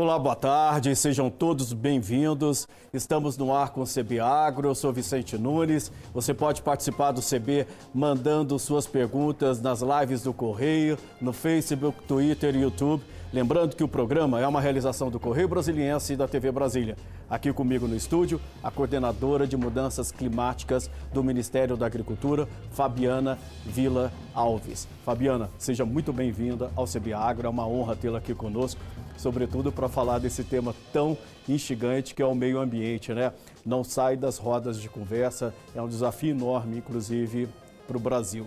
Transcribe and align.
Olá, 0.00 0.18
boa 0.18 0.34
tarde, 0.34 0.96
sejam 0.96 1.28
todos 1.28 1.74
bem-vindos. 1.74 2.66
Estamos 2.90 3.36
no 3.36 3.54
ar 3.54 3.68
com 3.68 3.82
o 3.82 3.86
CB 3.86 4.18
Agro, 4.18 4.66
eu 4.66 4.74
sou 4.74 4.90
Vicente 4.94 5.36
Nunes. 5.36 5.92
Você 6.14 6.32
pode 6.32 6.62
participar 6.62 7.12
do 7.12 7.20
CB 7.20 7.66
mandando 7.92 8.58
suas 8.58 8.86
perguntas 8.86 9.60
nas 9.60 9.82
lives 9.82 10.22
do 10.22 10.32
Correio, 10.32 10.96
no 11.20 11.34
Facebook, 11.34 12.02
Twitter 12.04 12.56
e 12.56 12.62
YouTube. 12.62 13.02
Lembrando 13.30 13.76
que 13.76 13.84
o 13.84 13.88
programa 13.88 14.40
é 14.40 14.48
uma 14.48 14.58
realização 14.58 15.10
do 15.10 15.20
Correio 15.20 15.48
Brasiliense 15.48 16.14
e 16.14 16.16
da 16.16 16.26
TV 16.26 16.50
Brasília. 16.50 16.96
Aqui 17.28 17.52
comigo 17.52 17.86
no 17.86 17.94
estúdio, 17.94 18.40
a 18.62 18.70
coordenadora 18.70 19.46
de 19.46 19.56
mudanças 19.56 20.10
climáticas 20.10 20.90
do 21.12 21.22
Ministério 21.22 21.76
da 21.76 21.84
Agricultura, 21.84 22.48
Fabiana 22.72 23.38
Vila 23.66 24.10
Alves. 24.34 24.88
Fabiana, 25.04 25.50
seja 25.58 25.84
muito 25.84 26.10
bem-vinda 26.10 26.70
ao 26.74 26.86
CB 26.86 27.12
Agro, 27.12 27.46
é 27.46 27.50
uma 27.50 27.68
honra 27.68 27.94
tê-la 27.94 28.16
aqui 28.16 28.34
conosco 28.34 28.80
sobretudo 29.20 29.70
para 29.70 29.86
falar 29.86 30.18
desse 30.18 30.42
tema 30.42 30.74
tão 30.92 31.16
instigante 31.46 32.14
que 32.14 32.22
é 32.22 32.26
o 32.26 32.34
meio 32.34 32.58
ambiente, 32.58 33.12
né? 33.12 33.32
Não 33.64 33.84
sai 33.84 34.16
das 34.16 34.38
rodas 34.38 34.80
de 34.80 34.88
conversa, 34.88 35.54
é 35.74 35.82
um 35.82 35.88
desafio 35.88 36.30
enorme, 36.30 36.78
inclusive, 36.78 37.46
para 37.86 37.98
o 37.98 38.00
Brasil. 38.00 38.46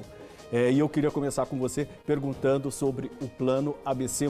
É, 0.51 0.71
e 0.71 0.79
eu 0.79 0.89
queria 0.89 1.11
começar 1.11 1.45
com 1.45 1.57
você 1.57 1.87
perguntando 2.05 2.71
sobre 2.71 3.11
o 3.21 3.27
plano 3.27 3.75
ABC, 3.85 4.25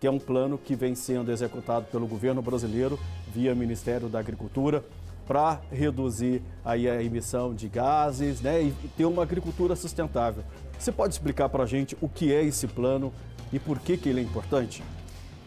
que 0.00 0.06
é 0.06 0.10
um 0.10 0.18
plano 0.18 0.58
que 0.58 0.74
vem 0.74 0.96
sendo 0.96 1.30
executado 1.30 1.86
pelo 1.86 2.06
governo 2.06 2.42
brasileiro 2.42 2.98
via 3.32 3.54
Ministério 3.54 4.08
da 4.08 4.18
Agricultura 4.18 4.84
para 5.28 5.60
reduzir 5.70 6.42
aí 6.64 6.88
a 6.88 7.02
emissão 7.02 7.54
de 7.54 7.68
gases 7.68 8.40
né, 8.40 8.62
e 8.62 8.72
ter 8.96 9.04
uma 9.04 9.22
agricultura 9.22 9.76
sustentável. 9.76 10.42
Você 10.76 10.90
pode 10.90 11.14
explicar 11.14 11.48
para 11.48 11.64
a 11.64 11.66
gente 11.66 11.96
o 12.00 12.08
que 12.08 12.32
é 12.32 12.42
esse 12.42 12.66
plano 12.66 13.12
e 13.52 13.58
por 13.58 13.78
que, 13.78 13.96
que 13.96 14.08
ele 14.08 14.20
é 14.20 14.22
importante? 14.22 14.82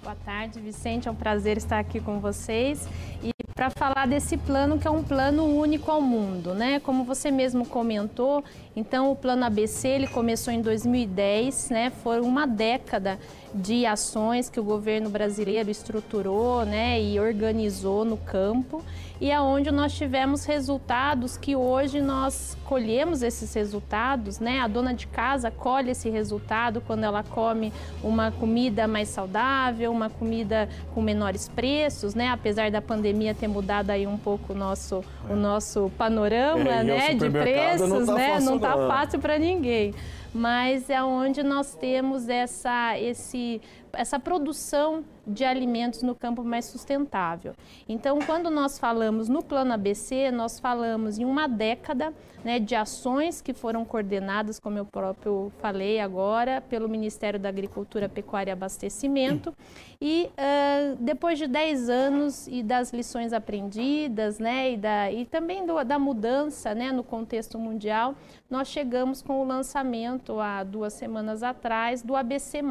Boa 0.03 0.15
tarde, 0.15 0.59
Vicente. 0.59 1.07
É 1.07 1.11
um 1.11 1.15
prazer 1.15 1.57
estar 1.57 1.77
aqui 1.77 1.99
com 1.99 2.19
vocês 2.19 2.89
e 3.21 3.31
para 3.53 3.69
falar 3.69 4.07
desse 4.07 4.35
plano 4.35 4.79
que 4.79 4.87
é 4.87 4.89
um 4.89 5.03
plano 5.03 5.45
único 5.45 5.91
ao 5.91 6.01
mundo, 6.01 6.55
né? 6.55 6.79
Como 6.79 7.03
você 7.03 7.29
mesmo 7.29 7.67
comentou, 7.67 8.43
então 8.75 9.11
o 9.11 9.15
plano 9.15 9.45
ABC 9.45 9.87
ele 9.87 10.07
começou 10.07 10.51
em 10.51 10.59
2010, 10.59 11.69
né? 11.69 11.91
Foi 12.01 12.19
uma 12.19 12.47
década 12.47 13.19
de 13.53 13.85
ações 13.85 14.49
que 14.49 14.59
o 14.59 14.63
governo 14.63 15.07
brasileiro 15.07 15.69
estruturou, 15.69 16.65
né, 16.65 16.99
e 16.99 17.19
organizou 17.19 18.03
no 18.03 18.17
campo 18.17 18.83
e 19.21 19.31
aonde 19.31 19.69
é 19.69 19.71
nós 19.71 19.93
tivemos 19.93 20.45
resultados 20.45 21.37
que 21.37 21.55
hoje 21.55 22.01
nós 22.01 22.57
colhemos 22.65 23.21
esses 23.21 23.53
resultados, 23.53 24.39
né? 24.39 24.59
A 24.59 24.67
dona 24.67 24.95
de 24.95 25.05
casa 25.05 25.51
colhe 25.51 25.91
esse 25.91 26.09
resultado 26.09 26.81
quando 26.81 27.03
ela 27.03 27.21
come 27.21 27.71
uma 28.03 28.31
comida 28.31 28.87
mais 28.87 29.09
saudável, 29.09 29.91
uma 29.91 30.09
comida 30.09 30.67
com 30.95 31.03
menores 31.03 31.47
preços, 31.47 32.15
né? 32.15 32.29
Apesar 32.29 32.71
da 32.71 32.81
pandemia 32.81 33.35
ter 33.35 33.47
mudado 33.47 33.91
aí 33.91 34.07
um 34.07 34.17
pouco 34.17 34.53
o 34.53 34.55
nosso, 34.55 35.03
é. 35.29 35.33
o 35.33 35.35
nosso 35.35 35.91
panorama, 35.99 36.67
é, 36.67 36.83
né, 36.83 37.13
de 37.13 37.29
preços, 37.29 37.87
não 37.87 38.03
tá 38.03 38.15
né? 38.15 38.39
Não 38.39 38.55
está 38.55 38.73
fácil 38.87 39.19
para 39.19 39.37
ninguém 39.37 39.93
mas 40.33 40.89
é 40.89 41.03
onde 41.03 41.43
nós 41.43 41.75
temos 41.75 42.29
essa, 42.29 42.97
esse, 42.97 43.61
essa 43.93 44.19
produção 44.19 45.03
de 45.25 45.43
alimentos 45.43 46.01
no 46.01 46.15
campo 46.15 46.43
mais 46.43 46.65
sustentável. 46.65 47.53
Então, 47.87 48.19
quando 48.19 48.49
nós 48.49 48.79
falamos 48.79 49.29
no 49.29 49.43
Plano 49.43 49.73
ABC, 49.73 50.31
nós 50.31 50.59
falamos 50.59 51.19
em 51.19 51.25
uma 51.25 51.47
década 51.47 52.13
né, 52.43 52.59
de 52.59 52.75
ações 52.75 53.41
que 53.41 53.53
foram 53.53 53.85
coordenadas, 53.85 54.59
como 54.59 54.77
eu 54.77 54.85
próprio 54.85 55.51
falei 55.59 55.99
agora, 55.99 56.61
pelo 56.61 56.89
Ministério 56.89 57.39
da 57.39 57.49
Agricultura, 57.49 58.09
Pecuária 58.09 58.51
e 58.51 58.53
Abastecimento. 58.53 59.53
E 60.01 60.29
uh, 60.31 60.95
depois 60.99 61.37
de 61.37 61.45
10 61.45 61.89
anos 61.89 62.47
e 62.47 62.63
das 62.63 62.91
lições 62.91 63.31
aprendidas, 63.31 64.39
né, 64.39 64.71
e, 64.71 64.77
da, 64.77 65.11
e 65.11 65.25
também 65.25 65.65
do, 65.65 65.83
da 65.83 65.99
mudança 65.99 66.73
né, 66.73 66.91
no 66.91 67.03
contexto 67.03 67.59
mundial, 67.59 68.15
nós 68.49 68.67
chegamos 68.67 69.21
com 69.21 69.39
o 69.41 69.45
lançamento 69.45 70.39
há 70.39 70.63
duas 70.63 70.93
semanas 70.93 71.43
atrás 71.43 72.01
do 72.01 72.15
ABC. 72.15 72.61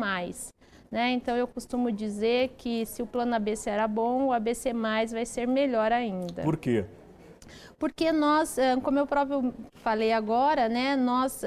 Né? 0.91 1.12
Então 1.12 1.37
eu 1.37 1.47
costumo 1.47 1.93
dizer 1.93 2.55
que 2.59 2.84
se 2.84 3.01
o 3.01 3.06
plano 3.06 3.34
ABC 3.34 3.71
era 3.71 3.87
bom, 3.87 4.27
o 4.27 4.33
ABC 4.33 4.73
vai 5.12 5.25
ser 5.25 5.47
melhor 5.47 5.93
ainda. 5.93 6.43
Por 6.43 6.56
quê? 6.56 6.84
Porque 7.81 8.13
nós, 8.13 8.59
como 8.83 8.99
eu 8.99 9.07
próprio 9.07 9.55
falei 9.73 10.13
agora, 10.13 10.69
né, 10.69 10.95
nós 10.97 11.43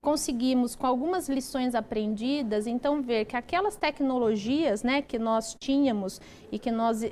conseguimos, 0.00 0.74
com 0.74 0.86
algumas 0.86 1.28
lições 1.28 1.74
aprendidas, 1.74 2.66
então 2.66 3.02
ver 3.02 3.26
que 3.26 3.36
aquelas 3.36 3.76
tecnologias 3.76 4.82
né, 4.82 5.02
que 5.02 5.18
nós 5.18 5.54
tínhamos 5.60 6.22
e 6.50 6.58
que 6.58 6.70
nós 6.70 7.02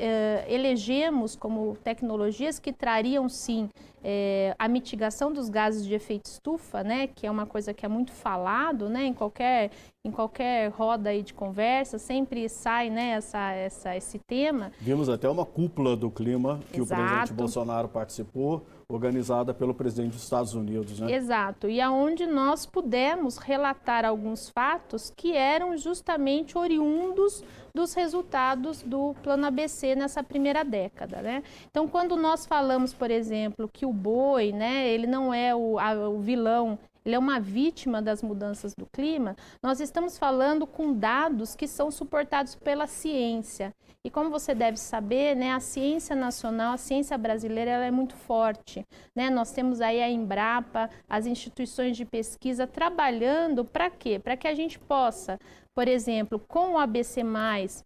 elegemos 0.48 1.36
como 1.36 1.76
tecnologias 1.84 2.58
que 2.58 2.72
trariam 2.72 3.28
sim 3.28 3.68
é, 4.04 4.54
a 4.58 4.68
mitigação 4.68 5.32
dos 5.32 5.48
gases 5.48 5.84
de 5.84 5.94
efeito 5.94 6.26
estufa, 6.26 6.82
né, 6.82 7.06
que 7.06 7.26
é 7.26 7.30
uma 7.30 7.46
coisa 7.46 7.72
que 7.72 7.86
é 7.86 7.88
muito 7.88 8.12
falado, 8.12 8.88
né, 8.88 9.04
em 9.04 9.14
qualquer 9.14 9.70
em 10.04 10.10
qualquer 10.10 10.68
roda 10.72 11.10
aí 11.10 11.22
de 11.22 11.32
conversa 11.32 11.96
sempre 11.96 12.48
sai, 12.48 12.90
né, 12.90 13.10
essa, 13.10 13.52
essa 13.52 13.96
esse 13.96 14.18
tema. 14.18 14.72
Vimos 14.80 15.08
até 15.08 15.28
uma 15.28 15.46
cúpula 15.46 15.96
do 15.96 16.10
clima 16.10 16.58
que 16.72 16.80
Exato. 16.80 17.00
o 17.00 17.04
presidente 17.04 17.32
Bolsonaro 17.32 17.88
participou 17.88 18.61
organizada 18.88 19.54
pelo 19.54 19.74
presidente 19.74 20.12
dos 20.12 20.22
Estados 20.22 20.54
Unidos, 20.54 21.00
né? 21.00 21.12
Exato, 21.12 21.68
e 21.68 21.80
aonde 21.80 22.26
nós 22.26 22.66
pudemos 22.66 23.38
relatar 23.38 24.04
alguns 24.04 24.50
fatos 24.50 25.12
que 25.16 25.34
eram 25.34 25.76
justamente 25.76 26.58
oriundos 26.58 27.42
dos 27.74 27.94
resultados 27.94 28.82
do 28.82 29.14
Plano 29.22 29.46
ABC 29.46 29.94
nessa 29.94 30.22
primeira 30.22 30.62
década, 30.62 31.22
né? 31.22 31.42
Então, 31.70 31.88
quando 31.88 32.16
nós 32.16 32.44
falamos, 32.44 32.92
por 32.92 33.10
exemplo, 33.10 33.68
que 33.72 33.86
o 33.86 33.92
boi, 33.92 34.52
né, 34.52 34.88
ele 34.88 35.06
não 35.06 35.32
é 35.32 35.54
o, 35.54 35.78
a, 35.78 36.08
o 36.08 36.20
vilão 36.20 36.78
ele 37.04 37.14
é 37.14 37.18
uma 37.18 37.40
vítima 37.40 38.00
das 38.00 38.22
mudanças 38.22 38.74
do 38.74 38.86
clima, 38.86 39.36
nós 39.62 39.80
estamos 39.80 40.18
falando 40.18 40.66
com 40.66 40.92
dados 40.92 41.56
que 41.56 41.66
são 41.66 41.90
suportados 41.90 42.54
pela 42.54 42.86
ciência. 42.86 43.74
E 44.04 44.10
como 44.10 44.30
você 44.30 44.52
deve 44.52 44.78
saber, 44.78 45.36
né, 45.36 45.52
a 45.52 45.60
ciência 45.60 46.16
nacional, 46.16 46.74
a 46.74 46.76
ciência 46.76 47.16
brasileira, 47.16 47.70
ela 47.70 47.84
é 47.84 47.90
muito 47.90 48.16
forte. 48.16 48.84
Né? 49.14 49.30
Nós 49.30 49.52
temos 49.52 49.80
aí 49.80 50.02
a 50.02 50.10
Embrapa, 50.10 50.90
as 51.08 51.24
instituições 51.24 51.96
de 51.96 52.04
pesquisa 52.04 52.66
trabalhando 52.66 53.64
para 53.64 53.88
quê? 53.88 54.18
Para 54.18 54.36
que 54.36 54.48
a 54.48 54.54
gente 54.54 54.76
possa, 54.76 55.38
por 55.72 55.86
exemplo, 55.86 56.40
com 56.40 56.72
o 56.72 56.78
ABC, 56.78 57.22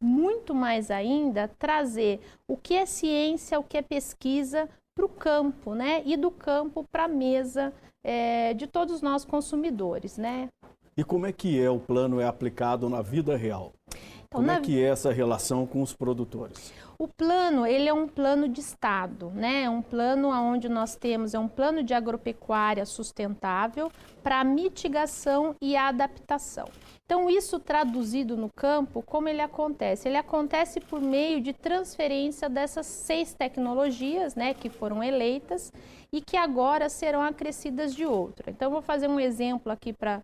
muito 0.01 0.55
mais 0.55 0.91
ainda, 0.91 1.49
trazer 1.59 2.21
o 2.49 2.57
que 2.57 2.75
é 2.75 2.87
ciência, 2.87 3.59
o 3.59 3.65
que 3.65 3.77
é 3.77 3.83
pesquisa 3.83 4.71
para 4.97 5.05
o 5.05 5.11
campo, 5.11 5.75
né? 5.75 6.03
E 6.07 6.17
do 6.17 6.31
campo 6.31 6.83
para 6.91 7.05
a 7.05 7.09
mesa 7.09 7.75
é, 8.07 8.55
de 8.55 8.69
todos 8.69 9.03
nós 9.03 9.25
consumidores, 9.25 10.17
né? 10.17 10.49
E 10.97 11.03
como 11.03 11.27
é 11.27 11.33
que 11.33 11.61
é 11.61 11.69
o 11.69 11.81
plano 11.81 12.21
é 12.21 12.25
aplicado 12.25 12.89
na 12.89 13.03
vida 13.03 13.37
real? 13.37 13.73
Então, 13.89 14.41
como 14.41 14.51
é 14.51 14.55
na... 14.55 14.61
é 14.61 14.63
que 14.63 14.81
é 14.81 14.89
essa 14.89 15.13
relação 15.13 15.67
com 15.67 15.83
os 15.83 15.93
produtores? 15.93 16.73
O 16.99 17.09
plano, 17.09 17.67
ele 17.67 17.89
é 17.89 17.93
um 17.93 18.07
plano 18.07 18.49
de 18.49 18.61
Estado, 18.61 19.31
né? 19.35 19.65
É 19.65 19.71
um 19.71 19.83
plano 19.83 20.29
onde 20.29 20.69
nós 20.69 20.95
temos, 20.95 21.35
é 21.35 21.39
um 21.39 21.49
plano 21.49 21.83
de 21.83 21.93
agropecuária 21.93 22.87
sustentável 22.87 23.91
para 24.23 24.43
mitigação 24.45 25.55
e 25.61 25.77
adaptação. 25.77 26.69
Então, 27.07 27.31
isso 27.31 27.61
traduzido 27.61 28.37
no 28.37 28.51
campo, 28.51 29.01
como 29.01 29.29
ele 29.29 29.41
acontece? 29.41 30.09
Ele 30.09 30.17
acontece 30.17 30.81
por 30.81 31.01
meio 31.01 31.41
de 31.41 31.53
transferência 31.53 32.49
dessas 32.49 32.85
seis 32.85 33.33
tecnologias, 33.33 34.35
né, 34.35 34.53
que 34.53 34.69
foram 34.69 35.01
eleitas 35.01 35.73
e 36.13 36.21
que 36.21 36.37
agora 36.37 36.89
serão 36.89 37.23
acrescidas 37.23 37.95
de 37.95 38.05
outra. 38.05 38.51
Então, 38.51 38.73
vou 38.73 38.83
fazer 38.83 39.07
um 39.07 39.21
exemplo 39.21 39.71
aqui 39.71 39.93
para 39.93 40.21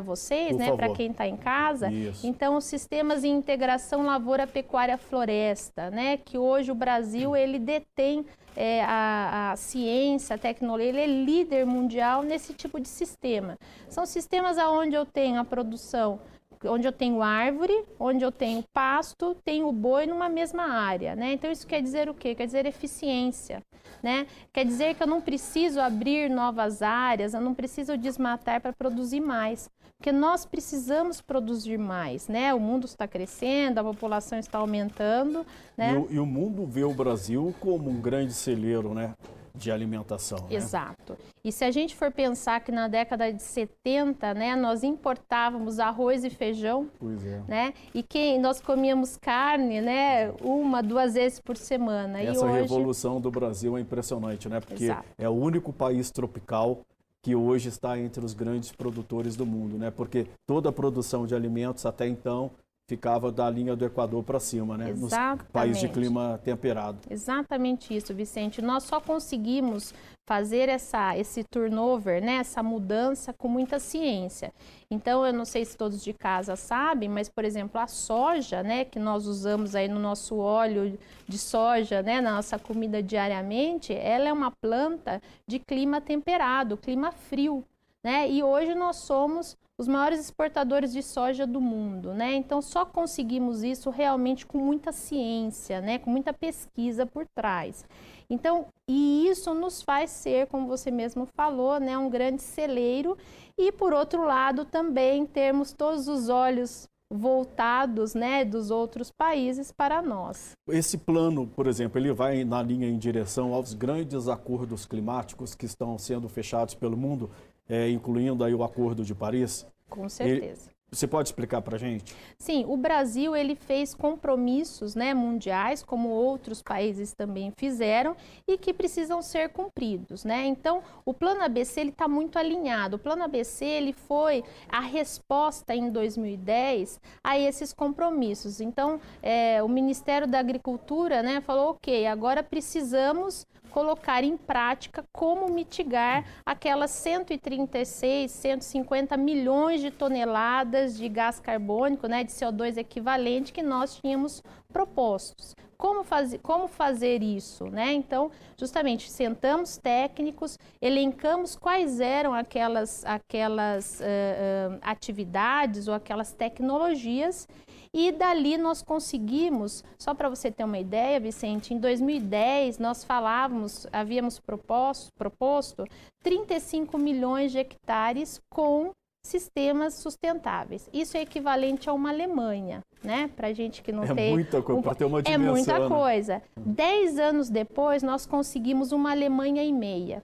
vocês, 0.00 0.50
por 0.50 0.58
né, 0.58 0.76
para 0.76 0.92
quem 0.94 1.10
está 1.10 1.26
em 1.26 1.36
casa. 1.36 1.90
Isso. 1.90 2.26
Então, 2.26 2.56
os 2.56 2.64
sistemas 2.64 3.22
de 3.22 3.28
integração 3.28 4.02
lavoura, 4.04 4.46
pecuária, 4.46 4.96
floresta, 4.96 5.90
né, 5.90 6.16
que 6.16 6.38
hoje 6.38 6.70
o 6.70 6.74
Brasil 6.74 7.36
ele 7.36 7.58
detém 7.58 8.24
é, 8.56 8.84
a, 8.84 9.52
a, 9.52 9.56
ciência, 9.56 10.36
a 10.36 10.38
tecnologia, 10.38 10.88
ele 10.88 11.00
é 11.00 11.06
líder 11.06 11.66
mundial 11.66 12.22
nesse 12.22 12.52
tipo 12.52 12.78
de 12.80 12.88
sistema. 12.88 13.58
São 13.88 14.06
sistemas 14.06 14.56
onde 14.58 14.94
eu 14.94 15.04
tenho 15.04 15.40
a 15.40 15.44
produção, 15.44 16.20
onde 16.66 16.86
eu 16.86 16.92
tenho 16.92 17.22
árvore, 17.22 17.84
onde 17.98 18.24
eu 18.24 18.32
tenho 18.32 18.64
pasto, 18.72 19.34
tenho 19.44 19.70
boi 19.72 20.06
numa 20.06 20.28
mesma 20.28 20.64
área, 20.64 21.14
né? 21.14 21.32
Então 21.32 21.50
isso 21.50 21.66
quer 21.66 21.82
dizer 21.82 22.08
o 22.08 22.14
quê? 22.14 22.34
Quer 22.34 22.46
dizer 22.46 22.66
eficiência, 22.66 23.62
né? 24.02 24.26
Quer 24.52 24.64
dizer 24.64 24.94
que 24.94 25.02
eu 25.02 25.06
não 25.06 25.20
preciso 25.20 25.80
abrir 25.80 26.30
novas 26.30 26.82
áreas, 26.82 27.34
eu 27.34 27.40
não 27.40 27.54
preciso 27.54 27.96
desmatar 27.96 28.60
para 28.60 28.72
produzir 28.72 29.20
mais 29.20 29.68
porque 30.04 30.12
nós 30.12 30.44
precisamos 30.44 31.22
produzir 31.22 31.78
mais, 31.78 32.28
né? 32.28 32.52
O 32.52 32.60
mundo 32.60 32.84
está 32.84 33.08
crescendo, 33.08 33.78
a 33.78 33.84
população 33.84 34.38
está 34.38 34.58
aumentando, 34.58 35.46
né? 35.78 35.94
E 35.94 35.96
o, 35.96 36.12
e 36.16 36.18
o 36.18 36.26
mundo 36.26 36.66
vê 36.66 36.84
o 36.84 36.92
Brasil 36.92 37.54
como 37.58 37.88
um 37.88 38.02
grande 38.02 38.34
celeiro, 38.34 38.92
né? 38.92 39.14
De 39.56 39.70
alimentação. 39.70 40.38
Né? 40.48 40.56
Exato. 40.56 41.16
E 41.44 41.52
se 41.52 41.64
a 41.64 41.70
gente 41.70 41.94
for 41.94 42.10
pensar 42.10 42.60
que 42.60 42.72
na 42.72 42.88
década 42.88 43.32
de 43.32 43.42
70, 43.42 44.34
né, 44.34 44.56
nós 44.56 44.82
importávamos 44.82 45.78
arroz 45.78 46.24
e 46.24 46.30
feijão, 46.30 46.90
é. 47.02 47.42
né? 47.48 47.74
E 47.94 48.02
que 48.02 48.36
nós 48.38 48.60
comíamos 48.60 49.16
carne, 49.16 49.80
né, 49.80 50.32
uma, 50.42 50.82
duas 50.82 51.14
vezes 51.14 51.40
por 51.40 51.56
semana. 51.56 52.20
Essa 52.20 52.44
e 52.44 52.48
hoje... 52.48 52.60
revolução 52.62 53.20
do 53.20 53.30
Brasil 53.30 53.76
é 53.76 53.80
impressionante, 53.80 54.48
né? 54.48 54.60
Porque 54.60 54.84
Exato. 54.84 55.04
é 55.16 55.28
o 55.28 55.32
único 55.32 55.72
país 55.72 56.10
tropical 56.10 56.80
que 57.22 57.34
hoje 57.34 57.68
está 57.68 57.98
entre 57.98 58.22
os 58.22 58.34
grandes 58.34 58.70
produtores 58.72 59.34
do 59.36 59.46
mundo, 59.46 59.78
né? 59.78 59.90
Porque 59.90 60.26
toda 60.46 60.68
a 60.68 60.72
produção 60.72 61.26
de 61.26 61.34
alimentos 61.34 61.86
até 61.86 62.06
então 62.06 62.50
ficava 62.86 63.32
da 63.32 63.48
linha 63.48 63.74
do 63.74 63.84
Equador 63.84 64.22
para 64.22 64.38
cima, 64.38 64.76
né? 64.76 64.90
Exatamente. 64.90 65.42
Nos 65.42 65.50
países 65.50 65.80
de 65.80 65.88
clima 65.88 66.40
temperado. 66.44 66.98
Exatamente 67.08 67.96
isso, 67.96 68.14
Vicente. 68.14 68.60
Nós 68.60 68.84
só 68.84 69.00
conseguimos 69.00 69.94
fazer 70.26 70.68
essa, 70.68 71.16
esse 71.16 71.44
turnover, 71.44 72.22
né, 72.22 72.36
essa 72.36 72.62
mudança 72.62 73.32
com 73.32 73.48
muita 73.48 73.78
ciência. 73.78 74.52
Então, 74.90 75.24
eu 75.24 75.32
não 75.32 75.44
sei 75.44 75.64
se 75.64 75.76
todos 75.76 76.02
de 76.02 76.12
casa 76.12 76.56
sabem, 76.56 77.08
mas, 77.08 77.28
por 77.28 77.44
exemplo, 77.44 77.78
a 77.80 77.86
soja, 77.86 78.62
né, 78.62 78.84
que 78.84 78.98
nós 78.98 79.26
usamos 79.26 79.74
aí 79.74 79.88
no 79.88 80.00
nosso 80.00 80.36
óleo 80.36 80.98
de 81.26 81.38
soja, 81.38 82.02
né, 82.02 82.20
na 82.20 82.36
nossa 82.36 82.58
comida 82.58 83.02
diariamente, 83.02 83.92
ela 83.92 84.28
é 84.28 84.32
uma 84.32 84.50
planta 84.50 85.20
de 85.46 85.58
clima 85.58 86.00
temperado, 86.00 86.76
clima 86.76 87.12
frio, 87.12 87.64
né? 88.02 88.30
E 88.30 88.42
hoje 88.42 88.74
nós 88.74 88.96
somos 88.96 89.56
os 89.78 89.88
maiores 89.88 90.20
exportadores 90.20 90.92
de 90.92 91.02
soja 91.02 91.46
do 91.46 91.60
mundo, 91.60 92.14
né? 92.14 92.34
Então 92.34 92.62
só 92.62 92.84
conseguimos 92.84 93.62
isso 93.62 93.90
realmente 93.90 94.46
com 94.46 94.58
muita 94.58 94.92
ciência, 94.92 95.80
né? 95.80 95.98
Com 95.98 96.10
muita 96.10 96.32
pesquisa 96.32 97.04
por 97.04 97.26
trás. 97.34 97.84
Então, 98.30 98.66
e 98.88 99.28
isso 99.28 99.52
nos 99.52 99.82
faz 99.82 100.10
ser, 100.10 100.46
como 100.46 100.66
você 100.66 100.90
mesmo 100.90 101.26
falou, 101.26 101.78
né, 101.78 101.96
um 101.98 102.08
grande 102.08 102.42
celeiro 102.42 103.16
e 103.58 103.70
por 103.70 103.92
outro 103.92 104.24
lado 104.24 104.64
também 104.64 105.26
termos 105.26 105.72
todos 105.72 106.08
os 106.08 106.28
olhos 106.28 106.88
voltados, 107.12 108.14
né, 108.14 108.44
dos 108.44 108.70
outros 108.70 109.10
países 109.10 109.70
para 109.70 110.00
nós. 110.02 110.52
Esse 110.68 110.98
plano, 110.98 111.46
por 111.46 111.66
exemplo, 111.66 111.98
ele 111.98 112.12
vai 112.12 112.44
na 112.44 112.62
linha 112.62 112.88
em 112.88 112.98
direção 112.98 113.52
aos 113.54 113.74
grandes 113.74 114.26
acordos 114.26 114.86
climáticos 114.86 115.54
que 115.54 115.66
estão 115.66 115.98
sendo 115.98 116.28
fechados 116.28 116.74
pelo 116.74 116.96
mundo 116.96 117.30
é, 117.68 117.88
incluindo 117.90 118.44
aí 118.44 118.54
o 118.54 118.62
Acordo 118.62 119.04
de 119.04 119.14
Paris? 119.14 119.66
Com 119.88 120.08
certeza. 120.08 120.74
Você 120.94 121.08
pode 121.08 121.28
explicar 121.28 121.60
para 121.60 121.74
a 121.74 121.78
gente? 121.78 122.14
Sim, 122.38 122.64
o 122.68 122.76
Brasil 122.76 123.34
ele 123.34 123.56
fez 123.56 123.94
compromissos 123.94 124.94
né, 124.94 125.12
mundiais, 125.12 125.82
como 125.82 126.08
outros 126.08 126.62
países 126.62 127.12
também 127.12 127.52
fizeram, 127.56 128.16
e 128.46 128.56
que 128.56 128.72
precisam 128.72 129.20
ser 129.20 129.48
cumpridos. 129.48 130.24
Né? 130.24 130.46
Então, 130.46 130.82
o 131.04 131.12
Plano 131.12 131.42
ABC 131.42 131.80
está 131.82 132.06
muito 132.06 132.38
alinhado. 132.38 132.94
O 132.96 132.98
Plano 132.98 133.24
ABC 133.24 133.64
ele 133.64 133.92
foi 133.92 134.44
a 134.68 134.80
resposta 134.80 135.74
em 135.74 135.90
2010 135.90 137.00
a 137.24 137.36
esses 137.36 137.72
compromissos. 137.72 138.60
Então, 138.60 139.00
é, 139.20 139.60
o 139.62 139.68
Ministério 139.68 140.28
da 140.28 140.38
Agricultura 140.38 141.22
né, 141.24 141.40
falou, 141.40 141.70
ok, 141.70 142.06
agora 142.06 142.40
precisamos 142.40 143.46
colocar 143.74 144.22
em 144.22 144.36
prática 144.36 145.04
como 145.12 145.52
mitigar 145.52 146.24
aquelas 146.46 146.92
136, 146.92 148.30
150 148.30 149.16
milhões 149.16 149.80
de 149.80 149.90
toneladas 149.90 150.96
de 150.96 151.08
gás 151.08 151.40
carbônico, 151.40 152.06
né, 152.06 152.22
de 152.22 152.30
CO2 152.30 152.76
equivalente 152.76 153.52
que 153.52 153.64
nós 153.64 153.96
tínhamos 153.96 154.44
propostos. 154.72 155.56
Como, 155.76 156.04
faz, 156.04 156.38
como 156.40 156.68
fazer 156.68 157.20
isso? 157.20 157.64
Né? 157.64 157.92
Então, 157.94 158.30
justamente, 158.56 159.10
sentamos 159.10 159.76
técnicos, 159.76 160.56
elencamos 160.80 161.56
quais 161.56 161.98
eram 161.98 162.32
aquelas, 162.32 163.04
aquelas 163.04 163.98
uh, 163.98 164.04
uh, 164.04 164.78
atividades 164.82 165.88
ou 165.88 165.94
aquelas 165.94 166.32
tecnologias 166.32 167.48
e 167.94 168.10
dali 168.10 168.58
nós 168.58 168.82
conseguimos, 168.82 169.84
só 169.96 170.12
para 170.12 170.28
você 170.28 170.50
ter 170.50 170.64
uma 170.64 170.78
ideia, 170.78 171.20
Vicente, 171.20 171.72
em 171.72 171.78
2010 171.78 172.80
nós 172.80 173.04
falávamos, 173.04 173.86
havíamos 173.92 174.40
proposto, 174.40 175.12
proposto 175.16 175.84
35 176.24 176.98
milhões 176.98 177.52
de 177.52 177.58
hectares 177.58 178.40
com 178.50 178.90
sistemas 179.24 179.94
sustentáveis. 179.94 180.88
Isso 180.92 181.16
é 181.16 181.22
equivalente 181.22 181.88
a 181.88 181.92
uma 181.92 182.10
Alemanha, 182.10 182.82
né? 183.02 183.30
Para 183.36 183.52
gente 183.52 183.80
que 183.80 183.92
não 183.92 184.02
é 184.02 184.12
tem... 184.12 184.32
Muita 184.32 184.60
coisa, 184.60 184.80
um, 184.80 184.82
para 184.82 184.94
ter 184.96 185.04
uma 185.04 185.22
dimensão. 185.22 185.46
É 185.46 185.52
muita 185.52 185.78
né? 185.78 185.88
coisa. 185.88 186.42
Dez 186.56 187.18
anos 187.18 187.48
depois, 187.48 188.02
nós 188.02 188.26
conseguimos 188.26 188.90
uma 188.90 189.12
Alemanha 189.12 189.62
e 189.62 189.72
meia. 189.72 190.20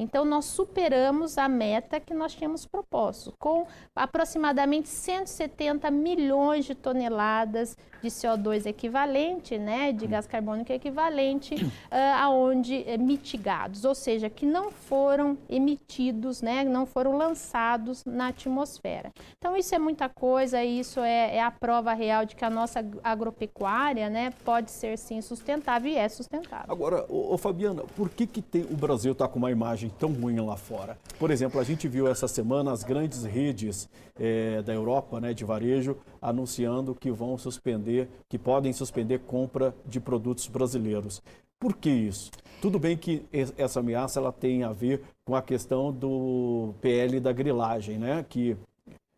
Então, 0.00 0.24
nós 0.24 0.46
superamos 0.46 1.36
a 1.36 1.46
meta 1.46 2.00
que 2.00 2.14
nós 2.14 2.34
tínhamos 2.34 2.64
proposto, 2.64 3.34
com 3.38 3.66
aproximadamente 3.94 4.88
170 4.88 5.90
milhões 5.90 6.64
de 6.64 6.74
toneladas 6.74 7.76
de 8.02 8.08
CO2 8.08 8.66
equivalente, 8.66 9.58
né, 9.58 9.92
de 9.92 10.06
gás 10.06 10.26
carbônico 10.26 10.72
equivalente, 10.72 11.54
uh, 11.54 11.68
aonde 12.20 12.84
uh, 12.86 13.02
mitigados, 13.02 13.84
ou 13.84 13.94
seja, 13.94 14.28
que 14.28 14.46
não 14.46 14.70
foram 14.70 15.36
emitidos, 15.48 16.42
né, 16.42 16.64
não 16.64 16.86
foram 16.86 17.16
lançados 17.16 18.04
na 18.04 18.28
atmosfera. 18.28 19.12
Então, 19.38 19.56
isso 19.56 19.74
é 19.74 19.78
muita 19.78 20.08
coisa, 20.08 20.62
isso 20.62 21.00
é, 21.00 21.36
é 21.36 21.42
a 21.42 21.50
prova 21.50 21.92
real 21.92 22.24
de 22.24 22.34
que 22.36 22.44
a 22.44 22.50
nossa 22.50 22.84
agropecuária, 23.02 24.08
né, 24.08 24.32
pode 24.44 24.70
ser 24.70 24.96
sim 24.98 25.20
sustentável 25.20 25.90
e 25.90 25.96
é 25.96 26.08
sustentável. 26.08 26.66
Agora, 26.68 27.04
ô, 27.08 27.34
ô 27.34 27.38
Fabiana, 27.38 27.82
por 27.96 28.08
que, 28.08 28.26
que 28.26 28.42
tem, 28.42 28.62
o 28.62 28.76
Brasil 28.76 29.12
está 29.12 29.28
com 29.28 29.38
uma 29.38 29.50
imagem 29.50 29.90
tão 29.98 30.12
ruim 30.12 30.40
lá 30.40 30.56
fora. 30.56 30.98
Por 31.18 31.30
exemplo, 31.30 31.60
a 31.60 31.64
gente 31.64 31.88
viu 31.88 32.08
essa 32.08 32.28
semana 32.28 32.72
as 32.72 32.82
grandes 32.82 33.24
redes 33.24 33.88
é, 34.18 34.62
da 34.62 34.72
Europa, 34.72 35.20
né, 35.20 35.32
de 35.32 35.44
varejo, 35.44 35.96
anunciando 36.20 36.94
que 36.94 37.10
vão 37.10 37.36
suspender, 37.38 38.08
que 38.28 38.38
podem 38.38 38.72
suspender 38.72 39.20
compra 39.20 39.74
de 39.86 40.00
produtos 40.00 40.46
brasileiros. 40.46 41.22
Por 41.58 41.76
que 41.76 41.90
isso? 41.90 42.30
Tudo 42.60 42.78
bem 42.78 42.96
que 42.96 43.22
essa 43.56 43.80
ameaça 43.80 44.18
ela 44.18 44.32
tem 44.32 44.64
a 44.64 44.72
ver 44.72 45.02
com 45.24 45.34
a 45.34 45.42
questão 45.42 45.92
do 45.92 46.74
PL 46.80 47.20
da 47.20 47.32
grilagem, 47.32 47.98
né, 47.98 48.24
que 48.28 48.56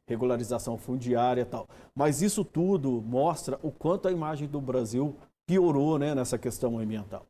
regularização 0.07 0.77
fundiária 0.77 1.43
e 1.43 1.45
tal. 1.45 1.67
Mas 1.95 2.23
isso 2.23 2.45
tudo 2.45 3.03
mostra 3.03 3.59
o 3.63 3.71
quanto 3.71 4.09
a 4.09 4.13
imagem 4.13 4.49
do 4.49 4.61
Brasil 4.61 5.17
piorou, 5.47 5.99
né, 5.99 6.15
nessa 6.15 6.37
questão 6.39 6.79
ambiental. 6.79 7.27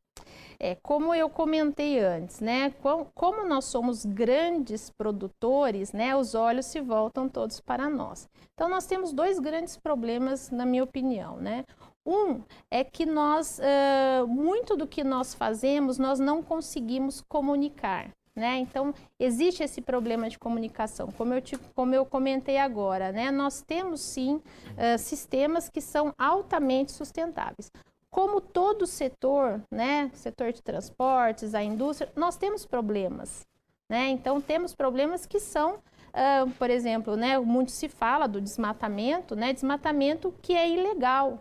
É, 0.65 0.77
como 0.77 1.13
eu 1.13 1.29
comentei 1.29 1.99
antes, 1.99 2.39
né, 2.39 2.73
como 3.17 3.45
nós 3.49 3.65
somos 3.65 4.07
grandes 4.07 4.91
produtores, 4.91 5.93
né, 5.93 6.15
os 6.15 6.37
olhos 6.37 6.67
se 6.67 6.81
voltam 6.81 7.29
todos 7.29 7.61
para 7.61 7.91
nós. 7.91 8.29
Então, 8.55 8.69
nós 8.69 8.87
temos 8.87 9.13
dois 9.13 9.41
grandes 9.41 9.77
problemas, 9.77 10.53
na 10.53 10.65
minha 10.65 10.85
opinião, 10.85 11.37
né. 11.37 11.65
Um 12.07 12.43
é 12.71 12.85
que 12.85 13.05
nós, 13.05 13.59
uh, 13.59 14.25
muito 14.29 14.77
do 14.77 14.87
que 14.87 15.03
nós 15.03 15.35
fazemos, 15.35 15.99
nós 15.99 16.21
não 16.21 16.45
conseguimos 16.45 17.21
comunicar. 17.23 18.11
Né? 18.35 18.59
Então, 18.59 18.95
existe 19.19 19.65
esse 19.65 19.81
problema 19.81 20.29
de 20.29 20.39
comunicação, 20.39 21.09
como 21.11 21.35
eu, 21.35 21.43
te, 21.43 21.59
como 21.75 21.95
eu 21.95 22.07
comentei 22.07 22.57
agora. 22.57 23.13
Né? 23.13 23.31
Nós 23.31 23.63
temos 23.63 24.01
sim 24.01 24.37
uh, 24.37 24.97
sistemas 24.99 25.69
que 25.69 25.81
são 25.81 26.15
altamente 26.17 26.93
sustentáveis 26.93 27.71
como 28.13 28.43
todo 28.43 28.87
setor, 28.87 29.63
né, 29.71 30.11
setor 30.13 30.53
de 30.53 30.63
transportes, 30.63 31.55
a 31.55 31.63
indústria, 31.63 32.13
nós 32.15 32.37
temos 32.37 32.67
problemas, 32.67 33.47
né? 33.89 34.11
Então 34.11 34.39
temos 34.39 34.75
problemas 34.75 35.25
que 35.25 35.41
são, 35.41 35.77
uh, 35.77 36.51
por 36.59 36.69
exemplo, 36.69 37.17
né, 37.17 37.39
muito 37.39 37.71
se 37.71 37.89
fala 37.89 38.29
do 38.29 38.39
desmatamento, 38.39 39.35
né, 39.35 39.55
desmatamento 39.55 40.33
que 40.43 40.53
é 40.53 40.69
ilegal, 40.69 41.41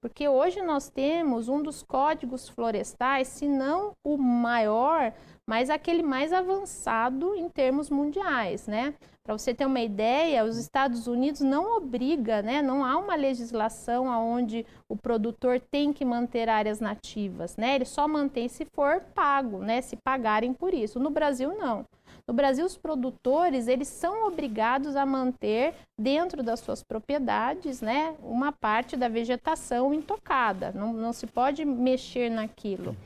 porque 0.00 0.28
hoje 0.28 0.60
nós 0.60 0.88
temos 0.88 1.48
um 1.48 1.62
dos 1.62 1.84
códigos 1.84 2.48
florestais, 2.48 3.28
se 3.28 3.46
não 3.46 3.92
o 4.02 4.18
maior, 4.18 5.12
mas 5.46 5.70
aquele 5.70 6.02
mais 6.02 6.32
avançado 6.32 7.36
em 7.36 7.48
termos 7.48 7.90
mundiais, 7.90 8.66
né? 8.66 8.94
Para 9.28 9.36
você 9.36 9.52
ter 9.52 9.66
uma 9.66 9.82
ideia, 9.82 10.42
os 10.42 10.56
Estados 10.56 11.06
Unidos 11.06 11.42
não 11.42 11.76
obriga, 11.76 12.40
né? 12.40 12.62
Não 12.62 12.82
há 12.82 12.96
uma 12.96 13.14
legislação 13.14 14.06
onde 14.06 14.64
o 14.88 14.96
produtor 14.96 15.60
tem 15.60 15.92
que 15.92 16.02
manter 16.02 16.48
áreas 16.48 16.80
nativas, 16.80 17.54
né? 17.54 17.74
Ele 17.74 17.84
só 17.84 18.08
mantém 18.08 18.48
se 18.48 18.64
for 18.64 19.02
pago, 19.14 19.58
né? 19.58 19.82
Se 19.82 19.96
pagarem 19.96 20.54
por 20.54 20.72
isso. 20.72 20.98
No 20.98 21.10
Brasil 21.10 21.54
não. 21.58 21.84
No 22.26 22.32
Brasil, 22.32 22.64
os 22.64 22.78
produtores 22.78 23.68
eles 23.68 23.88
são 23.88 24.26
obrigados 24.26 24.96
a 24.96 25.04
manter 25.04 25.74
dentro 25.98 26.42
das 26.42 26.60
suas 26.60 26.82
propriedades, 26.82 27.82
né, 27.82 28.14
uma 28.22 28.52
parte 28.52 28.96
da 28.96 29.08
vegetação 29.08 29.92
intocada. 29.92 30.72
Não, 30.74 30.92
não 30.92 31.12
se 31.12 31.26
pode 31.26 31.64
mexer 31.64 32.30
naquilo. 32.30 32.96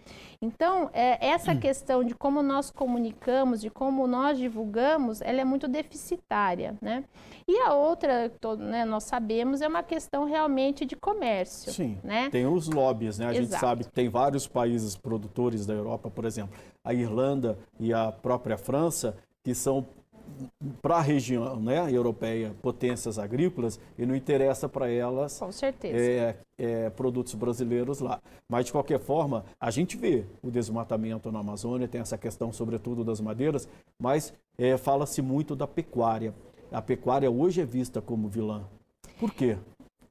Então, 0.42 0.90
é, 0.92 1.24
essa 1.24 1.54
questão 1.54 2.02
de 2.02 2.16
como 2.16 2.42
nós 2.42 2.68
comunicamos, 2.68 3.60
de 3.60 3.70
como 3.70 4.08
nós 4.08 4.36
divulgamos, 4.36 5.22
ela 5.22 5.40
é 5.40 5.44
muito 5.44 5.68
deficitária, 5.68 6.76
né? 6.82 7.04
E 7.46 7.60
a 7.60 7.74
outra, 7.74 8.28
todo, 8.40 8.60
né, 8.62 8.84
nós 8.84 9.04
sabemos, 9.04 9.62
é 9.62 9.68
uma 9.68 9.84
questão 9.84 10.24
realmente 10.24 10.84
de 10.84 10.96
comércio. 10.96 11.72
Sim, 11.72 11.96
né? 12.02 12.28
tem 12.28 12.44
os 12.44 12.68
lobbies, 12.68 13.18
né? 13.18 13.26
A 13.26 13.30
Exato. 13.30 13.44
gente 13.44 13.60
sabe 13.60 13.84
que 13.84 13.92
tem 13.92 14.08
vários 14.08 14.48
países 14.48 14.96
produtores 14.96 15.64
da 15.64 15.74
Europa, 15.74 16.10
por 16.10 16.24
exemplo, 16.24 16.58
a 16.84 16.92
Irlanda 16.92 17.56
e 17.78 17.94
a 17.94 18.10
própria 18.10 18.58
França, 18.58 19.16
que 19.44 19.54
são 19.54 19.86
para 20.80 20.96
a 20.96 21.00
região 21.00 21.56
né, 21.56 21.90
europeia 21.90 22.54
potências 22.62 23.18
agrícolas 23.18 23.78
e 23.98 24.06
não 24.06 24.14
interessa 24.14 24.68
para 24.68 24.90
elas 24.90 25.38
Com 25.38 25.52
certeza. 25.52 25.96
é, 25.96 26.36
é, 26.58 26.90
produtos 26.90 27.34
brasileiros 27.34 28.00
lá. 28.00 28.20
Mas, 28.48 28.66
de 28.66 28.72
qualquer 28.72 29.00
forma, 29.00 29.44
a 29.60 29.70
gente 29.70 29.96
vê 29.96 30.24
o 30.42 30.50
desmatamento 30.50 31.30
na 31.32 31.40
Amazônia, 31.40 31.88
tem 31.88 32.00
essa 32.00 32.18
questão, 32.18 32.52
sobretudo, 32.52 33.04
das 33.04 33.20
madeiras, 33.20 33.68
mas 33.98 34.32
é, 34.58 34.76
fala-se 34.76 35.22
muito 35.22 35.56
da 35.56 35.66
pecuária. 35.66 36.34
A 36.70 36.80
pecuária 36.80 37.30
hoje 37.30 37.60
é 37.60 37.64
vista 37.64 38.00
como 38.00 38.28
vilã. 38.28 38.64
Por 39.18 39.32
quê? 39.32 39.56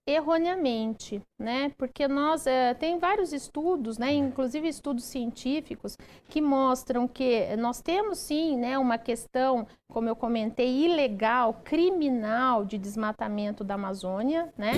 Erroneamente, 0.06 1.22
né? 1.38 1.72
Porque 1.78 2.08
nós 2.08 2.48
é, 2.48 2.74
tem 2.74 2.98
vários 2.98 3.32
estudos, 3.32 3.98
né? 3.98 4.12
Inclusive 4.14 4.68
estudos 4.68 5.06
científicos 5.06 5.98
que 6.28 6.42
mostram 6.42 7.08
que 7.08 7.56
nós 7.58 7.82
temos 7.82 8.18
sim, 8.18 8.58
né? 8.58 8.78
Uma 8.78 8.98
questão, 8.98 9.68
como 9.88 10.10
eu 10.10 10.16
comentei, 10.16 10.86
ilegal, 10.86 11.62
criminal 11.64 12.66
de 12.66 12.78
desmatamento 12.78 13.64
da 13.64 13.76
Amazônia, 13.76 14.52
né? 14.58 14.74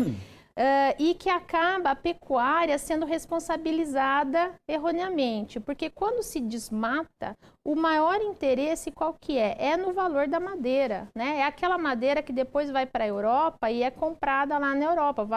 Uh, 0.56 0.94
e 1.00 1.16
que 1.16 1.32
acaba 1.32 1.90
a 1.90 1.96
pecuária 1.96 2.78
sendo 2.78 3.08
responsabilizada 3.08 4.54
erroneamente, 4.68 5.60
porque 5.60 5.90
quando 5.90 6.22
se 6.22 6.40
desmata, 6.40 7.36
o 7.66 7.76
maior 7.76 8.22
interesse 8.22 8.92
qual 8.92 9.16
que 9.20 9.36
é? 9.36 9.56
É 9.58 9.76
no 9.76 9.94
valor 9.94 10.28
da 10.28 10.40
madeira, 10.40 11.08
né? 11.16 11.40
É 11.40 11.44
aquela 11.44 11.76
madeira 11.80 12.22
que 12.22 12.32
depois 12.32 12.70
vai 12.70 12.86
para 12.86 13.04
a 13.04 13.08
Europa 13.08 13.72
e 13.72 13.82
é 13.82 13.90
comprada 13.90 14.56
lá 14.60 14.76
na 14.76 14.86
Europa, 14.86 15.28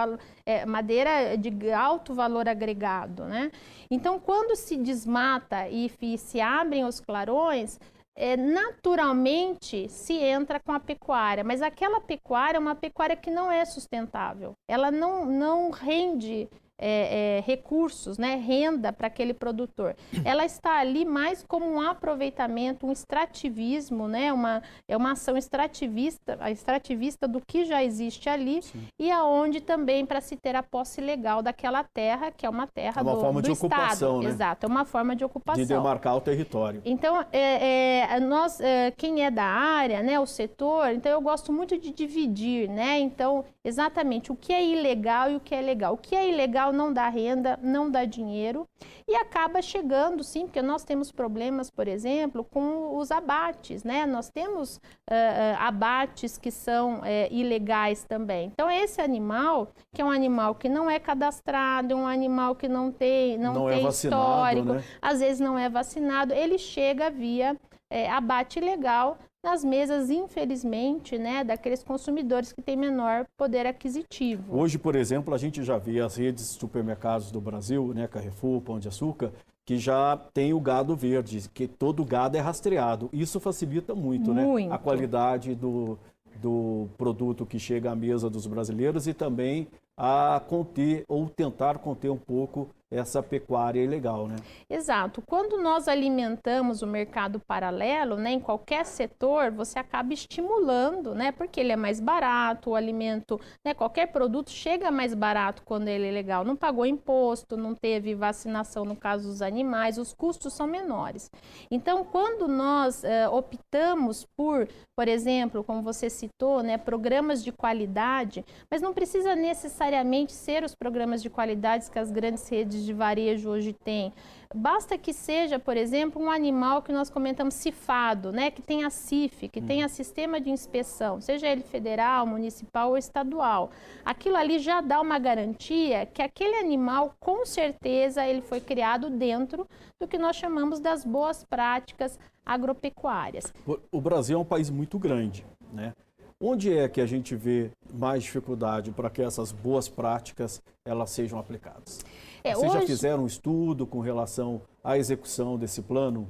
é, 0.45 0.67
madeira 0.67 1.35
de 1.39 1.73
alto 1.73 2.13
valor 2.13 2.47
agregado, 2.47 3.25
né? 3.25 3.51
Então, 3.91 4.21
quando 4.21 4.55
se 4.55 4.77
desmata 4.77 5.67
e 5.71 5.91
se 6.19 6.43
abrem 6.43 6.85
os 6.85 7.01
clarões, 7.01 7.81
é, 8.17 8.37
naturalmente 8.37 9.89
se 9.91 10.15
entra 10.15 10.59
com 10.59 10.73
a 10.73 10.81
pecuária, 10.81 11.45
mas 11.45 11.61
aquela 11.61 12.01
pecuária 12.01 12.57
é 12.57 12.61
uma 12.61 12.75
pecuária 12.75 13.15
que 13.15 13.31
não 13.31 13.53
é 13.53 13.65
sustentável. 13.65 14.55
Ela 14.67 14.91
não, 14.91 15.27
não 15.27 15.71
rende 15.71 16.49
é, 16.79 17.39
é, 17.39 17.41
recursos, 17.41 18.19
né, 18.19 18.35
renda 18.37 18.93
para 18.93 19.07
aquele 19.07 19.33
produtor. 19.33 19.97
Ela 20.25 20.45
está 20.45 20.79
ali 20.79 21.05
mais 21.05 21.43
como 21.43 21.67
um 21.67 21.81
aproveitamento, 21.81 22.87
um 22.87 22.93
extrativismo, 22.93 24.07
né, 24.09 24.33
uma, 24.33 24.63
é 24.89 24.97
uma 24.97 25.13
ação 25.13 25.37
extrativista, 25.37 26.39
extrativista 26.51 27.27
do 27.27 27.41
que 27.41 27.65
já 27.65 27.83
existe 27.83 28.29
ali 28.29 28.63
Sim. 28.63 28.87
e 28.99 29.11
aonde 29.11 29.61
também 29.61 30.05
para 30.05 30.21
se 30.21 30.37
ter 30.37 30.55
a 30.55 30.63
posse 30.63 31.01
legal 31.01 31.43
daquela 31.43 31.83
terra, 31.83 32.31
que 32.31 32.45
é 32.45 32.51
uma 32.51 32.67
terra 32.67 33.01
é 33.01 33.03
uma 33.03 33.15
do, 33.15 33.21
forma 33.21 33.43
do 33.43 33.47
de 33.47 33.53
Estado. 33.53 33.73
ocupação, 33.73 34.23
né? 34.23 34.29
Exato, 34.29 34.67
é 34.67 34.69
uma 34.69 34.85
forma 34.85 35.17
de 35.17 35.25
ocupação. 35.25 35.63
De 35.63 35.69
demarcar 35.69 36.17
o 36.17 36.21
território. 36.21 36.83
Então, 36.85 37.25
é, 37.33 38.17
é, 38.17 38.21
nós, 38.21 38.61
é, 38.61 38.91
quem 38.91 39.25
é 39.25 39.31
da 39.31 39.45
área, 39.45 40.03
né, 40.03 40.21
o 40.21 40.27
setor, 40.27 40.91
então 40.93 41.11
eu 41.11 41.21
gosto 41.21 41.53
muito 41.53 41.79
de 41.79 41.91
dividir, 41.91 42.69
né, 42.69 42.99
então 42.99 43.45
exatamente 43.67 44.31
o 44.31 44.37
que 44.37 44.53
é 44.53 44.65
ilegal 44.65 45.29
e 45.29 45.37
o 45.37 45.41
que 45.41 45.53
é 45.53 45.61
legal. 45.61 45.95
O 45.95 45.99
que 45.99 46.15
é 46.15 46.29
ilegal 46.29 46.73
não 46.73 46.93
dá 46.93 47.09
renda, 47.09 47.59
não 47.61 47.91
dá 47.91 48.05
dinheiro 48.05 48.65
e 49.09 49.17
acaba 49.17 49.61
chegando, 49.61 50.23
sim, 50.23 50.47
porque 50.47 50.63
nós 50.63 50.85
temos 50.85 51.11
problemas, 51.11 51.69
por 51.69 51.89
exemplo, 51.89 52.45
com 52.45 52.97
os 52.97 53.11
abates, 53.11 53.83
né? 53.83 54.07
Nós 54.07 54.31
temos 54.31 54.77
uh, 54.77 55.57
abates 55.59 56.39
que 56.39 56.53
são 56.53 57.01
uh, 57.01 57.05
ilegais 57.31 58.05
também. 58.05 58.51
Então, 58.53 58.71
esse 58.71 59.01
animal, 59.01 59.73
que 59.93 60.01
é 60.01 60.05
um 60.05 60.11
animal 60.11 60.55
que 60.55 60.69
não 60.69 60.89
é 60.89 61.01
cadastrado, 61.01 61.97
um 61.97 62.07
animal 62.07 62.55
que 62.55 62.69
não 62.69 62.93
tem, 62.93 63.37
não, 63.37 63.55
não 63.55 63.69
é 63.69 63.75
tem 63.75 63.87
é 63.87 63.89
histórico, 63.89 64.75
né? 64.75 64.85
às 65.03 65.19
vezes 65.19 65.41
não 65.41 65.59
é 65.59 65.69
vacinado, 65.69 66.33
ele 66.33 66.57
chega 66.57 67.11
via 67.11 67.57
é, 67.91 68.11
abate 68.11 68.61
legal 68.61 69.19
nas 69.47 69.63
mesas, 69.63 70.11
infelizmente, 70.11 71.17
né, 71.17 71.45
daqueles 71.45 71.81
consumidores 71.85 72.53
que 72.53 72.61
têm 72.61 72.77
menor 72.77 73.25
poder 73.37 73.65
aquisitivo. 73.65 74.43
Hoje, 74.51 74.77
por 74.77 74.97
exemplo, 74.97 75.33
a 75.33 75.39
gente 75.39 75.63
já 75.63 75.79
vê 75.79 76.01
as 76.01 76.17
redes 76.17 76.53
de 76.53 76.59
supermercados 76.59 77.31
do 77.31 77.41
Brasil, 77.41 77.93
né, 77.95 78.09
Carrefour, 78.09 78.61
Pão 78.61 78.81
de 78.81 78.89
Açúcar, 78.89 79.31
que 79.65 79.79
já 79.79 80.17
tem 80.35 80.53
o 80.53 80.59
gado 80.59 80.97
verde, 80.97 81.49
que 81.55 81.69
todo 81.69 82.05
gado 82.05 82.37
é 82.37 82.41
rastreado. 82.41 83.09
Isso 83.13 83.39
facilita 83.39 83.95
muito, 83.95 84.35
muito. 84.35 84.69
né, 84.69 84.75
a 84.75 84.79
qualidade 84.79 85.55
do, 85.55 85.97
do 86.43 86.89
produto 86.99 87.47
que 87.47 87.61
chega 87.61 87.93
à 87.93 87.95
mesa 87.95 88.29
dos 88.29 88.49
brasileiros 88.49 89.07
e 89.07 89.15
também 89.15 89.69
a 89.97 90.43
conter 90.49 91.05
ou 91.07 91.29
tentar 91.29 91.79
conter 91.79 92.11
um 92.11 92.19
pouco 92.19 92.69
essa 92.91 93.21
pecuária 93.21 93.83
ilegal, 93.83 94.29
né? 94.29 94.37
Exato. 94.71 95.21
Quando 95.21 95.61
nós 95.61 95.89
alimentamos 95.89 96.83
o 96.83 96.87
mercado 96.87 97.41
paralelo, 97.41 98.17
né, 98.17 98.31
em 98.31 98.41
qualquer 98.41 98.85
setor, 98.85 99.51
você 99.51 99.79
acaba 99.79 100.15
estimulando, 100.15 101.15
né, 101.15 101.33
porque 101.33 101.59
ele 101.59 101.73
é 101.73 101.77
mais 101.77 101.99
barato, 101.99 102.71
o 102.71 102.75
alimento, 102.77 103.41
né, 103.65 103.75
qualquer 103.75 104.07
produto 104.13 104.51
chega 104.51 104.91
mais 104.91 105.15
barato 105.15 105.63
quando 105.65 105.89
ele 105.89 106.07
é 106.07 106.13
legal. 106.13 106.45
Não 106.45 106.55
pagou 106.55 106.87
imposto, 106.87 107.57
não 107.57 107.75
teve 107.75 108.15
vacinação 108.15 108.85
no 108.85 108.95
caso 108.95 109.29
dos 109.29 109.43
animais, 109.43 109.99
os 109.99 110.15
custos 110.15 110.53
são 110.53 110.67
menores. 110.67 111.29
Então, 111.71 112.05
quando 112.05 112.47
nós 112.47 113.03
uh, 113.03 113.35
optamos 113.35 114.25
por, 114.37 114.69
por 114.97 115.09
exemplo, 115.09 115.65
como 115.65 115.83
você 115.83 116.09
citou, 116.09 116.63
né, 116.63 116.79
programas 116.79 117.43
de 117.43 117.51
qualidade, 117.51 118.45
mas 118.71 118.81
não 118.81 118.95
precisa 118.95 119.35
necessariamente 119.35 120.33
ser 120.33 120.63
os 120.63 120.75
programas 120.75 121.21
de 121.21 121.29
qualidade 121.29 121.91
que 121.91 121.99
as 121.99 122.13
grandes 122.13 122.49
redes 122.49 122.76
de 122.85 122.93
varejo 122.93 123.49
hoje 123.49 123.73
tem. 123.73 124.13
Basta 124.55 124.97
que 124.97 125.13
seja, 125.13 125.59
por 125.59 125.77
exemplo, 125.77 126.23
um 126.23 126.31
animal 126.31 126.81
que 126.81 126.93
nós 126.93 127.11
comentamos 127.11 127.55
cifado, 127.55 128.33
né, 128.33 128.51
que 128.51 128.63
tenha 128.63 128.89
CIF, 128.89 129.49
que 129.49 129.61
tenha 129.61 129.89
sistema 129.89 130.41
de 130.41 130.51
inspeção, 130.51 131.21
seja 131.21 131.49
ele 131.49 131.63
federal, 131.63 132.27
municipal 132.27 132.91
ou 132.91 132.97
estadual. 132.97 133.71
Aquilo 134.05 134.37
ali 134.37 134.59
já 134.59 134.81
dá 134.81 135.01
uma 135.01 135.19
garantia 135.19 136.07
que 136.07 136.23
aquele 136.23 136.57
animal, 136.57 137.15
com 137.19 137.45
certeza, 137.45 138.27
ele 138.27 138.41
foi 138.41 138.61
criado 138.61 139.11
dentro 139.11 139.67
do 140.01 140.07
que 140.07 140.17
nós 140.17 140.37
chamamos 140.37 140.79
das 140.81 141.05
boas 141.05 141.45
práticas 141.45 142.19
agropecuárias. 142.45 143.53
O 143.91 144.01
Brasil 144.01 144.39
é 144.39 144.41
um 144.41 144.45
país 144.45 144.71
muito 144.71 144.99
grande, 144.99 145.45
né? 145.73 145.93
Onde 146.39 146.77
é 146.77 146.87
que 146.87 147.01
a 147.01 147.07
gente 147.07 147.35
vê 147.35 147.71
mais 147.95 148.23
dificuldade 148.23 148.91
para 148.91 149.09
que 149.09 149.23
essas 149.23 149.53
boas 149.53 149.89
práticas 149.89 150.63
elas 150.85 151.09
sejam 151.11 151.39
aplicadas? 151.39 152.05
É, 152.47 152.55
Vocês 152.55 152.71
hoje... 152.71 152.81
já 152.81 152.87
fizeram 152.87 153.25
um 153.25 153.27
estudo 153.27 153.85
com 153.89 153.99
relação 153.99 154.63
à 154.85 154.97
execução 154.97 155.59
desse 155.59 155.83
plano? 155.83 156.29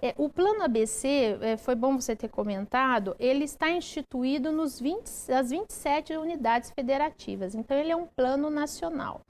É, 0.00 0.14
o 0.16 0.28
plano 0.28 0.62
ABC, 0.62 1.38
é, 1.40 1.56
foi 1.56 1.74
bom 1.74 1.98
você 1.98 2.14
ter 2.14 2.28
comentado, 2.28 3.16
ele 3.18 3.44
está 3.44 3.70
instituído 3.70 4.52
nos 4.52 4.80
20, 4.80 5.08
nas 5.28 5.50
27 5.50 6.16
unidades 6.16 6.70
federativas, 6.70 7.54
então 7.54 7.76
ele 7.76 7.90
é 7.90 7.96
um 7.96 8.06
plano 8.06 8.48
nacional. 8.48 9.22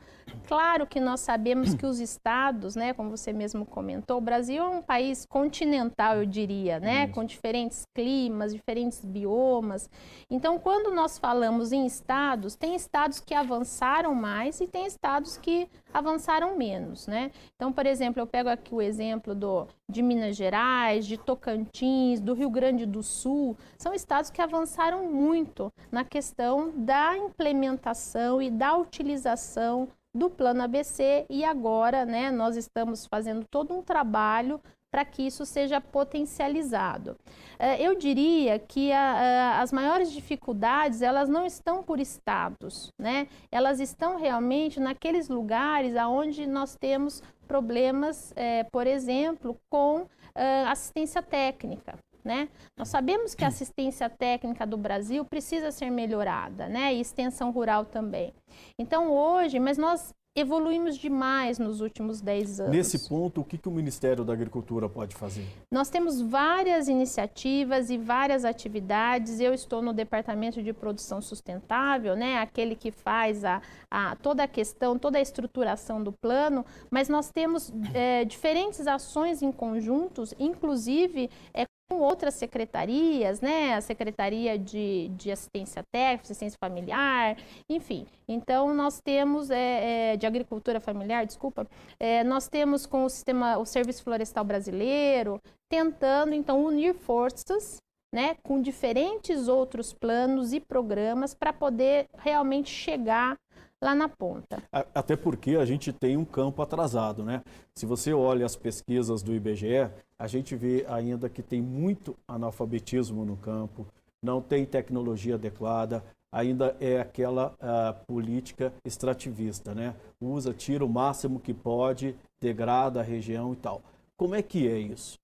Claro 0.46 0.87
que 0.87 1.00
nós 1.00 1.20
sabemos 1.20 1.75
que 1.75 1.84
os 1.84 2.00
estados, 2.00 2.75
né, 2.75 2.92
como 2.92 3.10
você 3.10 3.32
mesmo 3.32 3.66
comentou, 3.66 4.18
o 4.18 4.20
Brasil 4.20 4.62
é 4.62 4.68
um 4.68 4.82
país 4.82 5.26
continental, 5.26 6.16
eu 6.16 6.26
diria, 6.26 6.80
né, 6.80 7.08
com 7.08 7.25
diferentes 7.25 7.82
climas, 7.94 8.54
diferentes 8.54 9.04
biomas. 9.04 9.90
Então, 10.30 10.58
quando 10.58 10.94
nós 10.94 11.18
falamos 11.18 11.72
em 11.72 11.87
estados, 11.87 12.56
tem 12.56 12.75
estados 12.75 13.20
que 13.20 13.34
avançaram 13.34 14.14
mais 14.14 14.60
e 14.60 14.66
tem 14.66 14.87
estados 14.87 15.37
que 15.37 15.68
avançaram 15.92 16.56
menos, 16.56 17.06
né? 17.06 17.30
Então, 17.54 17.72
por 17.72 17.87
exemplo, 17.87 18.20
eu 18.20 18.26
pego 18.26 18.48
aqui 18.48 18.75
o 18.75 18.82
exemplo 18.82 19.34
do, 19.34 19.66
de 19.88 20.02
Minas 20.02 20.37
Gerais, 20.37 20.57
de 21.02 21.16
Tocantins, 21.16 22.20
do 22.20 22.34
Rio 22.34 22.50
Grande 22.50 22.84
do 22.84 23.02
Sul, 23.02 23.56
são 23.76 23.94
estados 23.94 24.30
que 24.30 24.42
avançaram 24.42 25.06
muito 25.06 25.72
na 25.90 26.04
questão 26.04 26.72
da 26.74 27.16
implementação 27.16 28.40
e 28.42 28.50
da 28.50 28.76
utilização 28.76 29.88
do 30.14 30.28
plano 30.28 30.62
ABC 30.62 31.26
e 31.28 31.44
agora, 31.44 32.04
né, 32.04 32.30
nós 32.30 32.56
estamos 32.56 33.06
fazendo 33.06 33.46
todo 33.48 33.74
um 33.74 33.82
trabalho 33.82 34.60
para 34.90 35.04
que 35.04 35.22
isso 35.22 35.44
seja 35.44 35.80
potencializado. 35.80 37.16
Eh, 37.58 37.82
eu 37.82 37.94
diria 37.94 38.58
que 38.58 38.90
a, 38.90 39.00
a, 39.00 39.60
as 39.60 39.70
maiores 39.70 40.10
dificuldades 40.10 41.02
elas 41.02 41.28
não 41.28 41.44
estão 41.44 41.82
por 41.82 42.00
estados, 42.00 42.90
né? 42.98 43.28
Elas 43.52 43.80
estão 43.80 44.16
realmente 44.16 44.80
naqueles 44.80 45.28
lugares 45.28 45.94
aonde 45.94 46.46
nós 46.46 46.74
temos 46.74 47.22
problemas, 47.46 48.32
é, 48.34 48.64
por 48.64 48.86
exemplo, 48.86 49.58
com 49.70 50.06
é, 50.38 50.64
assistência 50.64 51.23
técnica. 51.23 51.99
Né? 52.25 52.49
Nós 52.76 52.88
sabemos 52.88 53.35
que 53.35 53.45
a 53.45 53.49
assistência 53.49 54.11
técnica 54.11 54.66
do 54.66 54.76
Brasil 54.76 55.25
precisa 55.25 55.71
ser 55.71 55.88
melhorada, 55.88 56.68
né? 56.68 56.92
E 56.92 57.00
extensão 57.00 57.50
rural 57.50 57.87
também. 57.87 58.35
Então 58.78 59.11
hoje, 59.11 59.59
mas 59.59 59.78
nós 59.78 60.12
evoluímos 60.37 60.97
demais 60.97 61.58
nos 61.58 61.80
últimos 61.80 62.20
10 62.20 62.61
anos. 62.61 62.73
Nesse 62.73 63.08
ponto, 63.08 63.40
o 63.40 63.44
que, 63.44 63.58
que 63.58 63.68
o 63.68 63.73
Ministério 63.73 64.25
da 64.25 64.32
Agricultura 64.32 64.88
pode 64.88 65.16
fazer? 65.16 65.44
Nós 65.73 65.88
temos 65.88 66.20
várias 66.20 66.88
iniciativas 66.88 67.90
e 67.90 67.99
várias 67.99 68.44
atividades. 68.44 69.40
Eu 69.40 69.52
estou 69.52 69.82
no 69.82 69.92
Departamento 69.92 70.62
de 70.62 70.73
Produção 70.73 71.20
Sustentável, 71.20 72.14
né, 72.14 72.38
aquele 72.38 72.76
que 72.76 72.90
faz 72.90 73.44
a, 73.44 73.61
a 73.90 74.16
toda 74.16 74.44
a 74.44 74.49
questão, 74.49 74.99
toda 74.99 75.18
a 75.18 75.20
estruturação 75.20 76.02
do 76.02 76.12
plano, 76.12 76.64
mas 76.90 77.08
nós 77.08 77.30
temos 77.30 77.73
é, 77.92 78.25
diferentes 78.25 78.87
ações 78.87 79.42
em 79.42 79.50
conjuntos, 79.50 80.35
inclusive 80.38 81.30
é, 81.52 81.66
com 81.88 82.00
outras 82.00 82.35
secretarias, 82.35 83.40
né? 83.40 83.75
A 83.75 83.80
Secretaria 83.80 84.59
de, 84.59 85.09
de 85.16 85.30
Assistência 85.30 85.83
Técnica, 85.90 86.25
Assistência 86.25 86.59
Familiar, 86.61 87.37
enfim. 87.68 88.07
Então, 88.28 88.75
nós 88.75 89.00
temos, 89.00 89.50
é, 89.50 90.12
é, 90.12 90.16
de 90.16 90.26
Agricultura 90.26 90.80
Familiar, 90.80 91.25
desculpa, 91.25 91.66
é, 91.99 92.23
nós 92.25 92.47
temos 92.47 92.85
com 92.85 93.04
o 93.04 93.09
sistema, 93.09 93.57
o 93.57 93.64
Serviço 93.64 94.04
Florestal 94.04 94.45
Brasileiro, 94.45 95.40
tentando, 95.71 96.35
então, 96.35 96.62
unir 96.62 96.95
forças, 96.95 97.78
né? 98.14 98.37
Com 98.42 98.61
diferentes 98.61 99.49
outros 99.49 99.95
planos 99.95 100.52
e 100.52 100.61
programas 100.61 101.35
para 101.35 101.54
poder 101.54 102.07
realmente 102.18 102.68
chegar 102.71 103.35
lá 103.82 103.94
na 103.94 104.08
ponta. 104.08 104.62
Até 104.94 105.16
porque 105.16 105.56
a 105.56 105.64
gente 105.64 105.92
tem 105.92 106.16
um 106.16 106.25
campo 106.25 106.62
atrasado, 106.62 107.25
né? 107.25 107.42
Se 107.75 107.87
você 107.87 108.12
olha 108.12 108.44
as 108.44 108.56
pesquisas 108.56 109.23
do 109.23 109.35
IBGE, 109.35 109.90
a 110.18 110.26
gente 110.26 110.56
vê 110.56 110.85
ainda 110.88 111.28
que 111.28 111.42
tem 111.42 111.62
muito 111.62 112.16
analfabetismo 112.26 113.25
no 113.25 113.37
campo, 113.37 113.87
não 114.23 114.40
tem 114.40 114.66
tecnologia 114.66 115.37
adequada, 115.37 116.04
ainda 116.30 116.76
é 116.80 117.00
aquela 117.00 117.54
uh, 117.54 118.04
política 118.06 118.73
extrativista, 118.85 119.75
né? 119.75 119.94
Usa, 120.20 120.52
tira 120.52 120.85
o 120.85 120.88
máximo 120.88 121.40
que 121.40 121.54
pode, 121.54 122.16
degrada 122.40 123.00
a 123.00 123.04
região 123.04 123.52
e 123.52 123.56
tal. 123.56 123.82
Como 124.16 124.35
é 124.35 124.42
que 124.42 124.68
é 124.68 124.78
isso? 124.78 125.18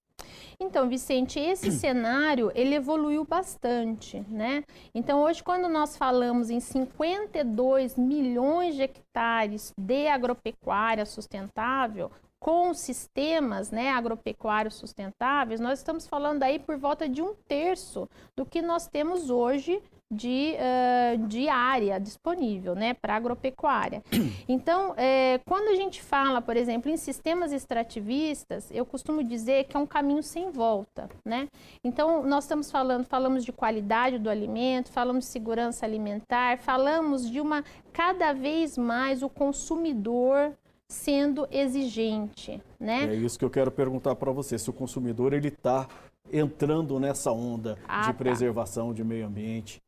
Então, 0.58 0.88
Vicente, 0.88 1.38
esse 1.38 1.70
cenário 1.72 2.50
ele 2.54 2.74
evoluiu 2.74 3.24
bastante, 3.24 4.24
né? 4.28 4.64
Então, 4.94 5.22
hoje, 5.22 5.42
quando 5.42 5.68
nós 5.68 5.96
falamos 5.96 6.50
em 6.50 6.60
52 6.60 7.96
milhões 7.96 8.74
de 8.74 8.82
hectares 8.82 9.72
de 9.76 10.06
agropecuária 10.08 11.04
sustentável, 11.04 12.10
com 12.44 12.74
sistemas 12.74 13.70
né, 13.70 13.90
agropecuários 13.90 14.74
sustentáveis, 14.74 15.60
nós 15.60 15.78
estamos 15.78 16.06
falando 16.06 16.42
aí 16.42 16.58
por 16.58 16.76
volta 16.76 17.08
de 17.08 17.22
um 17.22 17.34
terço 17.48 18.06
do 18.36 18.44
que 18.44 18.60
nós 18.60 18.86
temos 18.86 19.30
hoje 19.30 19.82
de, 20.12 20.54
uh, 20.54 21.26
de 21.26 21.48
área 21.48 21.98
disponível 21.98 22.74
né, 22.74 22.94
para 22.94 23.16
agropecuária. 23.16 24.02
Então, 24.46 24.94
é, 24.96 25.40
quando 25.46 25.68
a 25.68 25.74
gente 25.74 26.02
fala, 26.02 26.40
por 26.40 26.56
exemplo, 26.56 26.90
em 26.90 26.96
sistemas 26.96 27.52
extrativistas, 27.52 28.70
eu 28.70 28.84
costumo 28.84 29.22
dizer 29.22 29.64
que 29.64 29.76
é 29.76 29.80
um 29.80 29.86
caminho 29.86 30.22
sem 30.22 30.50
volta. 30.50 31.08
Né? 31.24 31.48
Então, 31.82 32.22
nós 32.22 32.44
estamos 32.44 32.70
falando, 32.70 33.04
falamos 33.04 33.44
de 33.44 33.52
qualidade 33.52 34.18
do 34.18 34.28
alimento, 34.28 34.90
falamos 34.90 35.24
de 35.24 35.30
segurança 35.30 35.86
alimentar, 35.86 36.58
falamos 36.58 37.30
de 37.30 37.40
uma 37.40 37.64
cada 37.92 38.32
vez 38.32 38.76
mais 38.76 39.22
o 39.22 39.28
consumidor 39.28 40.52
sendo 40.88 41.48
exigente, 41.50 42.62
né? 42.78 43.06
É 43.06 43.14
isso 43.14 43.38
que 43.38 43.44
eu 43.44 43.50
quero 43.50 43.70
perguntar 43.70 44.14
para 44.14 44.30
você, 44.30 44.58
se 44.58 44.68
o 44.68 44.72
consumidor 44.72 45.32
ele 45.32 45.48
está 45.48 45.88
entrando 46.32 46.98
nessa 46.98 47.30
onda 47.30 47.78
ah, 47.86 48.02
de 48.02 48.06
tá. 48.08 48.14
preservação 48.14 48.92
de 48.92 49.04
meio 49.04 49.26
ambiente. 49.26 49.82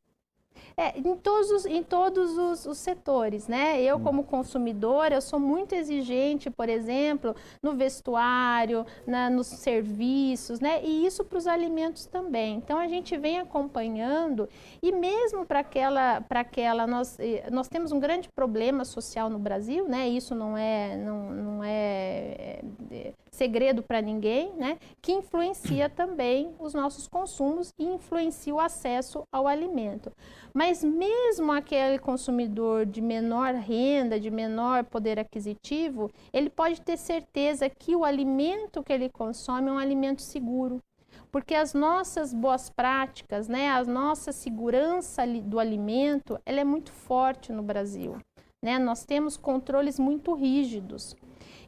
É, 0.77 0.99
em 0.99 1.17
todos, 1.17 1.51
os, 1.51 1.67
em 1.67 1.83
todos 1.83 2.37
os, 2.37 2.67
os 2.67 2.79
setores, 2.79 3.49
né? 3.49 3.81
Eu, 3.83 3.97
hum. 3.97 4.03
como 4.03 4.25
consumidora, 4.25 5.15
eu 5.15 5.23
sou 5.23 5.41
muito 5.41 5.75
exigente, 5.75 6.51
por 6.51 6.69
exemplo, 6.69 7.35
no 7.63 7.75
vestuário, 7.75 8.87
na, 9.07 9.31
nos 9.31 9.47
serviços, 9.47 10.61
né? 10.61 10.81
E 10.85 11.07
isso 11.07 11.25
para 11.25 11.39
os 11.39 11.47
alimentos 11.47 12.07
também. 12.07 12.57
Então, 12.57 12.79
a 12.79 12.89
gente 12.89 13.17
vem 13.17 13.39
acompanhando 13.39 14.49
e 14.83 14.93
mesmo 14.93 15.47
para 15.47 15.61
aquela, 15.61 16.21
para 16.21 16.41
aquela 16.41 16.87
nós, 16.87 17.19
eh, 17.19 17.49
nós 17.51 17.69
temos 17.69 17.93
um 17.93 17.99
grande 17.99 18.29
problema 18.29 18.85
social 18.85 19.31
no 19.31 19.39
Brasil, 19.39 19.89
né? 19.89 20.09
Isso 20.09 20.35
não 20.35 20.57
é, 20.57 20.97
não, 20.97 21.31
não 21.31 21.65
é, 21.65 22.61
é 22.91 23.13
segredo 23.37 23.83
para 23.83 24.01
ninguém, 24.01 24.53
né? 24.55 24.79
Que 25.03 25.13
influencia 25.13 25.89
também 25.89 26.55
os 26.59 26.73
nossos 26.73 27.07
consumos 27.07 27.73
e 27.79 27.85
influencia 27.85 28.55
o 28.55 28.61
acesso 28.61 29.23
ao 29.31 29.47
alimento. 29.47 30.11
Mas 30.55 30.83
mesmo 30.83 31.53
aquele 31.53 31.99
consumidor 31.99 32.87
de 32.87 33.01
menor 33.01 33.55
renda, 33.55 34.19
de 34.19 34.31
menor 34.31 34.85
poder 34.85 35.19
aquisitivo, 35.19 36.11
ele 36.33 36.49
pode 36.49 36.81
ter 36.81 36.97
certeza 36.97 37.69
que 37.69 37.95
o 37.95 38.05
alimento 38.05 38.83
que 38.83 38.93
ele 38.93 39.11
consome 39.11 39.69
é 39.69 39.73
um 39.73 39.79
alimento 39.79 40.23
seguro. 40.23 40.81
Porque 41.31 41.55
as 41.55 41.75
nossas 41.75 42.33
boas 42.33 42.71
práticas, 42.71 43.47
né, 43.49 43.69
a 43.69 43.85
nossa 43.85 44.33
segurança 44.33 45.27
do 45.27 45.61
alimento, 45.61 46.41
ela 46.47 46.61
é 46.61 46.65
muito 46.65 46.91
forte 46.91 47.53
no 47.53 47.63
Brasil. 47.63 48.17
Né? 48.65 48.79
Nós 48.79 49.05
temos 49.05 49.37
controles 49.37 49.99
muito 49.99 50.33
rígidos. 50.33 51.15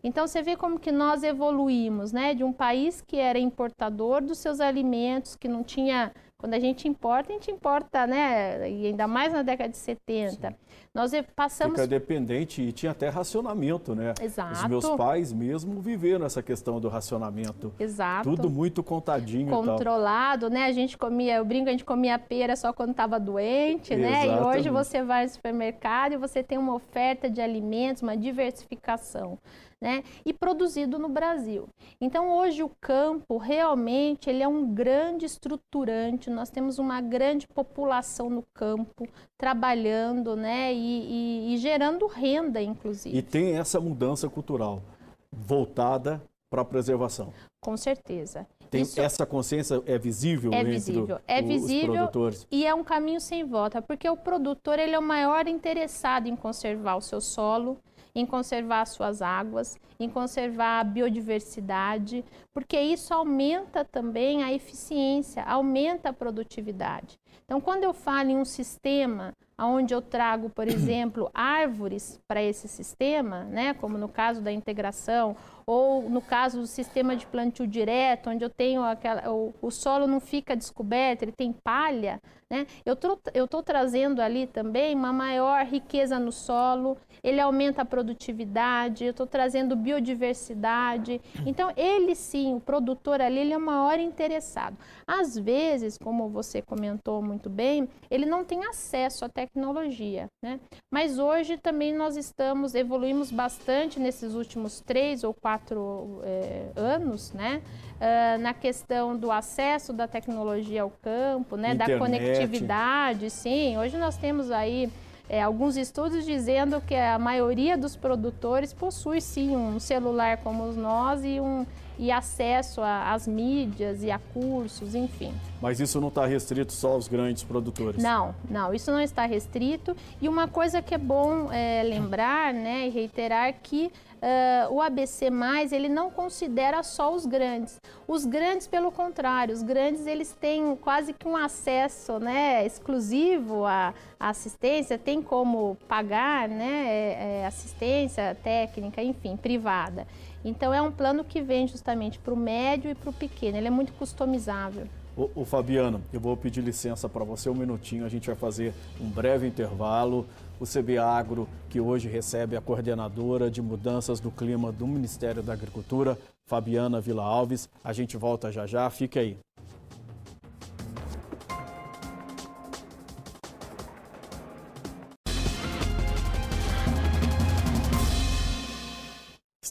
Então 0.02 0.26
você 0.26 0.42
vê 0.42 0.56
como 0.56 0.78
que 0.78 0.92
nós 0.92 1.22
evoluímos, 1.22 2.12
né, 2.12 2.34
de 2.34 2.44
um 2.44 2.52
país 2.52 3.00
que 3.00 3.18
era 3.18 3.38
importador 3.38 4.22
dos 4.22 4.38
seus 4.38 4.60
alimentos, 4.60 5.36
que 5.36 5.48
não 5.48 5.62
tinha 5.62 6.12
quando 6.40 6.54
a 6.54 6.60
gente 6.60 6.86
importa, 6.86 7.30
a 7.30 7.32
gente 7.32 7.50
importa, 7.50 8.06
né? 8.06 8.70
E 8.70 8.86
ainda 8.86 9.08
mais 9.08 9.32
na 9.32 9.42
década 9.42 9.70
de 9.70 9.76
70. 9.76 10.50
Sim. 10.50 10.56
Nós 10.94 11.10
passamos. 11.34 11.74
Fica 11.74 11.86
dependente 11.86 12.62
e 12.62 12.70
tinha 12.70 12.92
até 12.92 13.08
racionamento, 13.08 13.92
né? 13.92 14.14
Exato. 14.22 14.52
Os 14.52 14.64
meus 14.68 14.88
pais 14.90 15.32
mesmo 15.32 15.80
viveram 15.80 16.24
essa 16.24 16.40
questão 16.40 16.78
do 16.78 16.88
racionamento. 16.88 17.72
Exato. 17.76 18.30
Tudo 18.30 18.48
muito 18.48 18.84
contadinho. 18.84 19.50
Controlado, 19.50 20.48
né? 20.48 20.66
A 20.66 20.72
gente 20.72 20.96
comia, 20.96 21.34
eu 21.38 21.44
brinco, 21.44 21.70
a 21.70 21.72
gente 21.72 21.84
comia 21.84 22.16
pera 22.20 22.54
só 22.54 22.72
quando 22.72 22.92
estava 22.92 23.18
doente, 23.18 23.96
né? 23.96 24.28
E 24.28 24.40
hoje 24.40 24.70
você 24.70 25.02
vai 25.02 25.24
no 25.24 25.30
supermercado 25.30 26.12
e 26.12 26.16
você 26.16 26.40
tem 26.40 26.56
uma 26.56 26.74
oferta 26.74 27.28
de 27.28 27.40
alimentos, 27.40 28.00
uma 28.00 28.16
diversificação 28.16 29.36
né? 29.80 30.02
E 30.24 30.32
produzido 30.32 30.98
no 30.98 31.08
Brasil. 31.08 31.68
Então 32.00 32.30
hoje 32.36 32.62
o 32.62 32.70
campo 32.80 33.36
realmente 33.36 34.28
ele 34.28 34.42
é 34.42 34.48
um 34.48 34.74
grande 34.74 35.24
estruturante. 35.24 36.30
Nós 36.30 36.50
temos 36.50 36.78
uma 36.78 37.00
grande 37.00 37.46
população 37.46 38.28
no 38.28 38.42
campo 38.54 39.06
trabalhando, 39.36 40.34
né? 40.34 40.72
E, 40.74 41.50
e, 41.50 41.54
e 41.54 41.56
gerando 41.58 42.06
renda, 42.06 42.60
inclusive. 42.60 43.16
E 43.16 43.22
tem 43.22 43.56
essa 43.56 43.80
mudança 43.80 44.28
cultural 44.28 44.82
voltada 45.30 46.20
para 46.50 46.62
a 46.62 46.64
preservação. 46.64 47.32
Com 47.60 47.76
certeza. 47.76 48.46
Tem 48.70 48.82
Isso 48.82 49.00
essa 49.00 49.24
consciência 49.24 49.82
é 49.86 49.96
visível 49.98 50.52
é 50.52 50.62
visível 50.62 51.18
é 51.26 51.40
visível 51.40 51.94
produtores? 51.94 52.46
e 52.50 52.66
é 52.66 52.74
um 52.74 52.84
caminho 52.84 53.18
sem 53.18 53.42
volta 53.42 53.80
porque 53.80 54.06
o 54.10 54.16
produtor 54.16 54.78
ele 54.78 54.94
é 54.94 54.98
o 54.98 55.02
maior 55.02 55.48
interessado 55.48 56.26
em 56.26 56.36
conservar 56.36 56.96
o 56.96 57.00
seu 57.00 57.18
solo 57.18 57.78
em 58.20 58.26
conservar 58.26 58.86
suas 58.86 59.22
águas, 59.22 59.78
em 60.00 60.08
conservar 60.08 60.80
a 60.80 60.84
biodiversidade, 60.84 62.24
porque 62.52 62.80
isso 62.80 63.12
aumenta 63.12 63.84
também 63.84 64.42
a 64.42 64.52
eficiência, 64.52 65.42
aumenta 65.42 66.10
a 66.10 66.12
produtividade. 66.12 67.18
Então, 67.44 67.60
quando 67.60 67.84
eu 67.84 67.92
falo 67.92 68.30
em 68.30 68.36
um 68.36 68.44
sistema 68.44 69.32
onde 69.58 69.92
eu 69.92 70.00
trago, 70.00 70.50
por 70.50 70.68
exemplo, 70.68 71.30
árvores 71.34 72.20
para 72.28 72.42
esse 72.42 72.68
sistema, 72.68 73.44
né, 73.44 73.74
como 73.74 73.98
no 73.98 74.08
caso 74.08 74.40
da 74.40 74.52
integração, 74.52 75.34
ou 75.66 76.08
no 76.08 76.22
caso 76.22 76.60
do 76.60 76.66
sistema 76.66 77.16
de 77.16 77.26
plantio 77.26 77.66
direto, 77.66 78.30
onde 78.30 78.44
eu 78.44 78.48
tenho 78.48 78.82
aquela, 78.82 79.30
o, 79.30 79.52
o 79.60 79.70
solo 79.70 80.06
não 80.06 80.20
fica 80.20 80.56
descoberto, 80.56 81.22
ele 81.22 81.32
tem 81.32 81.52
palha, 81.52 82.20
né? 82.50 82.66
Eu 82.86 82.94
estou 82.94 83.62
trazendo 83.62 84.22
ali 84.22 84.46
também 84.46 84.94
uma 84.94 85.12
maior 85.12 85.62
riqueza 85.66 86.18
no 86.18 86.32
solo, 86.32 86.96
ele 87.22 87.38
aumenta 87.38 87.82
a 87.82 87.84
produtividade, 87.84 89.04
eu 89.04 89.10
estou 89.10 89.26
trazendo 89.26 89.76
biodiversidade. 89.88 91.20
Então, 91.46 91.72
ele 91.76 92.14
sim, 92.14 92.54
o 92.54 92.60
produtor 92.60 93.20
ali, 93.20 93.38
ele 93.40 93.54
é 93.54 93.56
o 93.56 93.60
maior 93.60 93.98
interessado. 93.98 94.76
Às 95.06 95.38
vezes, 95.38 95.96
como 95.96 96.28
você 96.28 96.60
comentou 96.60 97.22
muito 97.22 97.48
bem, 97.48 97.88
ele 98.10 98.26
não 98.26 98.44
tem 98.44 98.64
acesso 98.66 99.24
à 99.24 99.28
tecnologia, 99.28 100.26
né? 100.44 100.60
Mas 100.92 101.18
hoje 101.18 101.56
também 101.56 101.94
nós 101.94 102.16
estamos, 102.16 102.74
evoluímos 102.74 103.30
bastante 103.30 103.98
nesses 103.98 104.34
últimos 104.34 104.80
três 104.80 105.24
ou 105.24 105.32
quatro 105.32 106.20
é, 106.22 106.66
anos, 106.76 107.32
né? 107.32 107.62
Uh, 107.98 108.40
na 108.40 108.54
questão 108.54 109.16
do 109.16 109.32
acesso 109.32 109.92
da 109.92 110.06
tecnologia 110.06 110.82
ao 110.82 110.90
campo, 111.02 111.56
né? 111.56 111.72
Internet. 111.72 111.98
Da 111.98 112.04
conectividade, 112.04 113.30
sim. 113.30 113.76
Hoje 113.76 113.96
nós 113.96 114.16
temos 114.16 114.52
aí 114.52 114.88
é, 115.28 115.42
alguns 115.42 115.76
estudos 115.76 116.24
dizendo 116.24 116.80
que 116.80 116.94
a 116.94 117.18
maioria 117.18 117.76
dos 117.76 117.94
produtores 117.94 118.72
possui 118.72 119.20
sim 119.20 119.54
um 119.54 119.78
celular 119.78 120.38
como 120.38 120.72
nós 120.72 121.22
e 121.22 121.38
um, 121.38 121.66
e 121.98 122.12
acesso 122.12 122.80
às 122.82 123.26
mídias 123.26 124.02
e 124.02 124.10
a 124.10 124.18
cursos, 124.18 124.94
enfim. 124.94 125.34
Mas 125.60 125.80
isso 125.80 126.00
não 126.00 126.08
está 126.08 126.24
restrito 126.24 126.72
só 126.72 126.92
aos 126.92 127.08
grandes 127.08 127.42
produtores? 127.42 128.02
Não, 128.02 128.34
não, 128.48 128.72
isso 128.72 128.92
não 128.92 129.00
está 129.00 129.26
restrito. 129.26 129.96
E 130.20 130.28
uma 130.28 130.46
coisa 130.46 130.80
que 130.80 130.94
é 130.94 130.98
bom 130.98 131.50
é, 131.50 131.82
lembrar 131.82 132.54
né, 132.54 132.86
e 132.86 132.90
reiterar 132.90 133.52
que 133.60 133.90
uh, 134.18 134.72
o 134.72 134.80
ABC+, 134.80 135.26
ele 135.72 135.88
não 135.88 136.10
considera 136.10 136.82
só 136.82 137.12
os 137.12 137.26
grandes. 137.26 137.80
Os 138.06 138.24
grandes, 138.24 138.66
pelo 138.66 138.90
contrário, 138.92 139.54
os 139.54 139.62
grandes 139.62 140.06
eles 140.06 140.32
têm 140.40 140.76
quase 140.76 141.12
que 141.12 141.26
um 141.26 141.36
acesso 141.36 142.18
né, 142.18 142.64
exclusivo 142.64 143.64
à, 143.64 143.92
à 144.18 144.28
assistência, 144.30 144.98
tem 144.98 145.20
como 145.20 145.76
pagar 145.88 146.48
né, 146.48 146.84
é, 146.86 147.40
é 147.40 147.46
assistência 147.46 148.36
técnica, 148.42 149.02
enfim, 149.02 149.36
privada. 149.36 150.06
Então 150.44 150.72
é 150.72 150.80
um 150.80 150.90
plano 150.92 151.24
que 151.24 151.40
vem 151.42 151.66
justamente 151.66 152.18
para 152.18 152.32
o 152.32 152.36
médio 152.36 152.90
e 152.90 152.94
para 152.94 153.10
o 153.10 153.12
pequeno, 153.12 153.56
ele 153.56 153.66
é 153.66 153.70
muito 153.70 153.92
customizável. 153.94 154.86
O, 155.34 155.44
Fabiano, 155.44 156.00
eu 156.12 156.20
vou 156.20 156.36
pedir 156.36 156.60
licença 156.60 157.08
para 157.08 157.24
você 157.24 157.50
um 157.50 157.54
minutinho, 157.54 158.04
a 158.04 158.08
gente 158.08 158.28
vai 158.28 158.36
fazer 158.36 158.72
um 159.00 159.08
breve 159.08 159.48
intervalo. 159.48 160.24
O 160.60 160.64
CB 160.64 160.98
Agro, 160.98 161.48
que 161.68 161.80
hoje 161.80 162.08
recebe 162.08 162.56
a 162.56 162.60
coordenadora 162.60 163.50
de 163.50 163.60
mudanças 163.60 164.20
do 164.20 164.30
clima 164.30 164.70
do 164.70 164.86
Ministério 164.86 165.42
da 165.42 165.52
Agricultura, 165.52 166.16
Fabiana 166.46 167.00
Vila 167.00 167.24
Alves. 167.24 167.68
A 167.82 167.92
gente 167.92 168.16
volta 168.16 168.52
já 168.52 168.64
já, 168.64 168.88
fique 168.90 169.18
aí. 169.18 169.36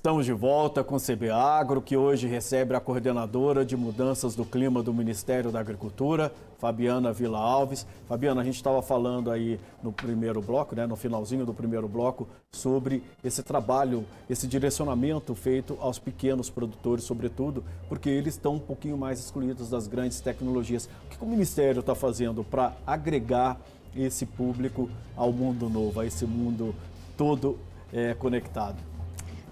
Estamos 0.07 0.25
de 0.25 0.31
volta 0.31 0.85
com 0.85 0.95
CB 0.95 1.31
Agro, 1.31 1.81
que 1.81 1.97
hoje 1.97 2.27
recebe 2.27 2.73
a 2.73 2.79
coordenadora 2.79 3.65
de 3.65 3.75
mudanças 3.75 4.35
do 4.35 4.45
clima 4.45 4.81
do 4.81 4.93
Ministério 4.93 5.51
da 5.51 5.59
Agricultura, 5.59 6.31
Fabiana 6.57 7.11
Vila 7.11 7.37
Alves. 7.37 7.85
Fabiana, 8.07 8.39
a 8.39 8.43
gente 8.45 8.55
estava 8.55 8.81
falando 8.81 9.29
aí 9.29 9.59
no 9.83 9.91
primeiro 9.91 10.41
bloco, 10.41 10.73
né, 10.73 10.87
no 10.87 10.95
finalzinho 10.95 11.45
do 11.45 11.53
primeiro 11.53 11.89
bloco, 11.89 12.25
sobre 12.53 13.03
esse 13.21 13.43
trabalho, 13.43 14.05
esse 14.29 14.47
direcionamento 14.47 15.35
feito 15.35 15.77
aos 15.81 15.99
pequenos 15.99 16.49
produtores, 16.49 17.03
sobretudo, 17.03 17.61
porque 17.89 18.09
eles 18.09 18.35
estão 18.35 18.53
um 18.53 18.59
pouquinho 18.59 18.97
mais 18.97 19.19
excluídos 19.19 19.69
das 19.69 19.87
grandes 19.87 20.21
tecnologias. 20.21 20.87
O 21.07 21.17
que 21.17 21.21
o 21.21 21.27
Ministério 21.27 21.81
está 21.81 21.93
fazendo 21.93 22.45
para 22.45 22.77
agregar 22.87 23.59
esse 23.93 24.25
público 24.25 24.89
ao 25.17 25.33
mundo 25.33 25.69
novo, 25.69 25.99
a 25.99 26.05
esse 26.05 26.25
mundo 26.25 26.73
todo 27.17 27.59
é, 27.91 28.13
conectado? 28.13 28.86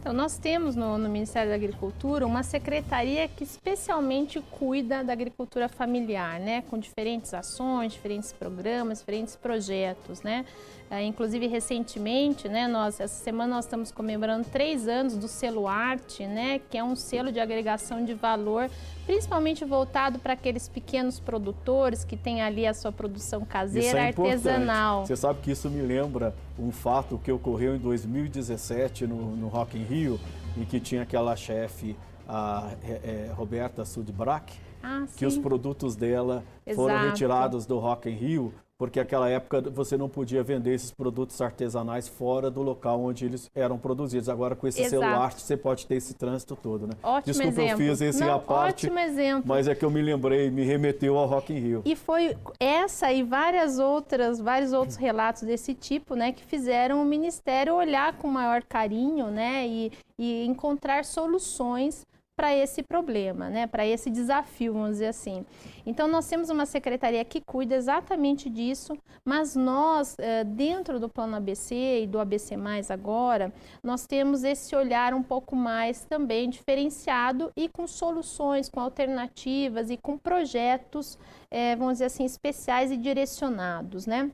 Então, 0.06 0.14
nós 0.14 0.38
temos 0.38 0.76
no, 0.76 1.00
no, 1.00 1.10
Ministério 1.10 1.50
da 1.50 1.56
Agricultura 1.56 2.28
uma 2.28 2.44
secretaria 2.44 3.28
que 3.28 3.44
especialmente 3.44 4.40
cuida 4.52 5.04
da 5.04 5.12
agricultura 5.12 5.68
familiar, 5.68 6.40
né? 6.40 6.62
Com 6.70 6.78
diferentes 6.78 7.34
ações, 7.34 7.94
diferentes 7.94 8.32
programas, 8.32 9.00
diferentes 9.00 9.36
projetos, 9.36 10.22
né? 10.22 10.46
É, 10.90 11.04
inclusive, 11.04 11.48
recentemente, 11.48 12.48
né, 12.48 12.68
nós, 12.68 13.00
essa 13.00 13.24
semana 13.24 13.56
nós 13.56 13.66
estamos 13.66 13.92
comemorando 13.92 14.48
três 14.52 14.88
anos 14.88 15.18
do 15.18 15.28
selo 15.28 15.68
Arte, 15.68 16.28
né, 16.28 16.60
que 16.70 16.78
é 16.78 16.84
um 16.84 16.96
selo 16.96 17.32
de 17.32 17.40
agregação 17.40 18.06
de 18.06 18.14
valor, 18.14 18.70
principalmente 19.06 19.66
voltado 19.66 20.20
para 20.20 20.34
aqueles 20.34 20.70
pequenos 20.70 21.20
produtores 21.20 22.04
que 22.04 22.16
têm 22.16 22.42
ali 22.42 22.68
a 22.68 22.74
sua 22.74 22.92
produção 22.92 23.44
caseira, 23.44 24.00
é 24.00 24.08
artesanal. 24.10 25.06
Você 25.06 25.16
sabe 25.16 25.42
que 25.42 25.52
isso 25.52 25.70
me 25.72 25.82
lembra 25.82 26.36
um 26.58 26.72
fato 26.72 27.18
que 27.18 27.32
ocorreu 27.32 27.76
em 27.76 27.80
2017 27.80 29.08
no, 29.08 29.36
no 29.36 29.48
Rock 29.48 29.78
in 29.78 29.84
Rio, 29.84 30.20
em 30.56 30.66
que 30.66 30.80
tinha 30.80 31.02
aquela 31.02 31.36
chefe, 31.36 31.96
a 32.28 32.72
é, 32.84 33.32
Roberta 33.36 33.84
Sudbrack, 33.86 34.54
ah, 34.84 35.06
que 35.16 35.26
os 35.26 35.38
produtos 35.38 35.96
dela 35.96 36.44
Exato. 36.66 36.88
foram 36.88 37.10
retirados 37.10 37.66
do 37.66 37.80
Rock 37.80 38.08
in 38.08 38.14
Rio 38.14 38.54
porque 38.78 39.00
naquela 39.00 39.30
época 39.30 39.62
você 39.62 39.98
não 39.98 40.10
podia 40.10 40.44
vender 40.44 40.74
esses 40.74 40.92
produtos 40.92 41.42
artesanais 41.42 42.08
fora 42.08 42.52
do 42.52 42.62
local 42.62 43.02
onde 43.02 43.26
eles 43.26 43.50
eram 43.56 43.78
produzidos. 43.78 44.28
Agora 44.28 44.56
com 44.56 44.68
esse 44.68 44.82
Exato. 44.82 45.02
celular 45.02 45.32
você 45.32 45.56
pode 45.56 45.88
ter 45.88 45.96
esse 45.96 46.14
trânsito 46.14 46.56
todo, 46.56 46.88
né? 46.88 46.94
Ótimo 47.02 47.34
Desculpa, 47.34 47.62
exemplo. 47.62 47.84
eu 47.84 47.90
fiz 47.90 48.02
esse 48.02 48.20
não, 48.20 48.36
a 48.36 48.40
parte, 48.40 48.88
ótimo 48.88 49.00
exemplo. 49.00 49.44
mas 49.48 49.68
é 49.68 49.76
que 49.76 49.86
eu 49.86 49.90
me 49.90 50.02
lembrei, 50.02 50.50
me 50.50 50.64
remeteu 50.64 51.18
ao 51.18 51.26
Rock 51.26 51.54
in 51.54 51.60
Rio. 51.60 51.82
E 51.86 51.96
foi 51.96 52.36
essa 52.60 53.12
e 53.12 53.24
várias 53.24 53.80
outras, 53.80 54.40
vários 54.40 54.74
outros 54.74 54.98
relatos 54.98 55.44
desse 55.44 55.74
tipo, 55.74 56.16
né, 56.16 56.32
que 56.32 56.44
fizeram 56.44 57.02
o 57.02 57.06
Ministério 57.06 57.76
olhar 57.76 58.18
com 58.18 58.28
maior 58.28 58.64
carinho, 58.64 59.28
né, 59.28 59.66
e, 59.68 59.92
e 60.18 60.46
encontrar 60.46 61.06
soluções 61.06 62.06
para 62.36 62.54
esse 62.54 62.84
problema, 62.84 63.50
né, 63.50 63.66
para 63.66 63.86
esse 63.86 64.10
desafio, 64.10 64.74
vamos 64.74 64.92
dizer 64.92 65.08
assim. 65.08 65.46
Então, 65.86 66.08
nós 66.08 66.28
temos 66.28 66.50
uma 66.50 66.66
secretaria 66.66 67.24
que 67.24 67.40
cuida 67.40 67.76
exatamente 67.76 68.50
disso, 68.50 68.98
mas 69.26 69.56
nós, 69.56 70.16
eh, 70.20 70.44
dentro 70.44 71.00
do 71.00 71.08
Plano 71.08 71.38
ABC 71.38 72.02
e 72.04 72.08
do 72.08 72.20
ABC 72.20 72.56
agora, 72.90 73.54
nós 73.82 74.06
temos 74.06 74.44
esse 74.44 74.76
olhar 74.76 75.14
um 75.14 75.24
pouco 75.24 75.56
mais 75.56 76.04
também 76.06 76.50
diferenciado 76.50 77.52
e 77.56 77.70
com 77.70 77.88
soluções, 77.88 78.70
com 78.70 78.80
alternativas 78.82 79.90
e 79.90 79.98
com 79.98 80.18
projetos, 80.18 81.18
eh, 81.50 81.76
vamos 81.76 81.94
dizer 81.94 82.06
assim, 82.06 82.26
especiais 82.26 82.92
e 82.92 82.98
direcionados, 82.98 84.06
né? 84.06 84.32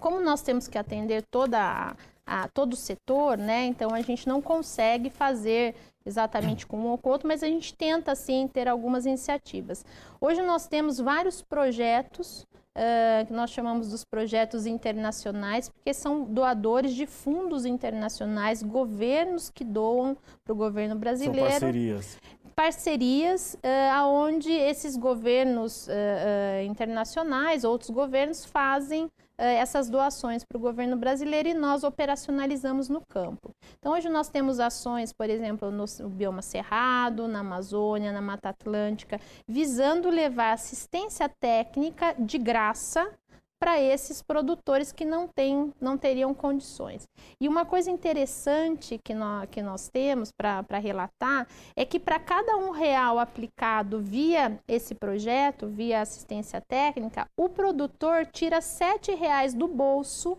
Como 0.00 0.20
nós 0.20 0.40
temos 0.40 0.68
que 0.68 0.78
atender 0.78 1.24
toda 1.30 1.58
a, 1.58 1.96
a 2.26 2.48
todo 2.48 2.72
o 2.72 2.76
setor, 2.76 3.36
né? 3.36 3.66
Então 3.66 3.94
a 3.94 4.00
gente 4.00 4.26
não 4.26 4.40
consegue 4.40 5.10
fazer 5.10 5.74
exatamente 6.06 6.66
com 6.66 6.78
um 6.78 6.86
ou 6.88 6.98
com 6.98 7.10
outro, 7.10 7.26
mas 7.28 7.42
a 7.42 7.46
gente 7.46 7.74
tenta 7.74 8.14
sim 8.14 8.48
ter 8.48 8.68
algumas 8.68 9.06
iniciativas. 9.06 9.84
Hoje 10.20 10.42
nós 10.42 10.66
temos 10.66 10.98
vários 10.98 11.42
projetos 11.42 12.46
uh, 12.74 13.26
que 13.26 13.32
nós 13.32 13.50
chamamos 13.50 13.90
dos 13.90 14.04
projetos 14.04 14.66
internacionais, 14.66 15.68
porque 15.68 15.94
são 15.94 16.24
doadores 16.24 16.94
de 16.94 17.06
fundos 17.06 17.64
internacionais, 17.64 18.62
governos 18.62 19.50
que 19.50 19.64
doam 19.64 20.16
para 20.44 20.52
o 20.52 20.56
governo 20.56 20.96
brasileiro. 20.96 21.50
São 21.50 21.60
parcerias. 21.60 22.18
Parcerias 22.54 23.54
uh, 23.54 23.92
aonde 23.94 24.52
esses 24.52 24.96
governos 24.96 25.88
uh, 25.88 25.90
uh, 25.90 26.64
internacionais, 26.64 27.64
outros 27.64 27.90
governos 27.90 28.44
fazem 28.44 29.10
essas 29.36 29.88
doações 29.90 30.44
para 30.44 30.56
o 30.56 30.60
governo 30.60 30.96
brasileiro 30.96 31.48
e 31.48 31.54
nós 31.54 31.82
operacionalizamos 31.84 32.88
no 32.88 33.00
campo. 33.00 33.54
Então, 33.78 33.92
hoje 33.92 34.08
nós 34.08 34.28
temos 34.28 34.60
ações, 34.60 35.12
por 35.12 35.28
exemplo, 35.28 35.70
no 35.70 35.84
bioma 36.08 36.42
cerrado, 36.42 37.26
na 37.26 37.40
Amazônia, 37.40 38.12
na 38.12 38.20
Mata 38.20 38.50
Atlântica, 38.50 39.20
visando 39.46 40.08
levar 40.08 40.52
assistência 40.52 41.28
técnica 41.28 42.14
de 42.18 42.38
graça 42.38 43.10
para 43.64 43.80
esses 43.80 44.20
produtores 44.20 44.92
que 44.92 45.06
não, 45.06 45.26
tem, 45.26 45.72
não 45.80 45.96
teriam 45.96 46.34
condições. 46.34 47.08
E 47.40 47.48
uma 47.48 47.64
coisa 47.64 47.90
interessante 47.90 49.00
que 49.02 49.14
nós, 49.14 49.48
que 49.50 49.62
nós 49.62 49.88
temos 49.88 50.30
para 50.30 50.78
relatar 50.78 51.48
é 51.74 51.82
que 51.82 51.98
para 51.98 52.20
cada 52.20 52.58
um 52.58 52.72
real 52.72 53.18
aplicado 53.18 54.02
via 54.02 54.60
esse 54.68 54.94
projeto, 54.94 55.66
via 55.66 56.02
assistência 56.02 56.60
técnica, 56.60 57.26
o 57.38 57.48
produtor 57.48 58.26
tira 58.26 58.60
sete 58.60 59.14
reais 59.14 59.54
do 59.54 59.66
bolso 59.66 60.36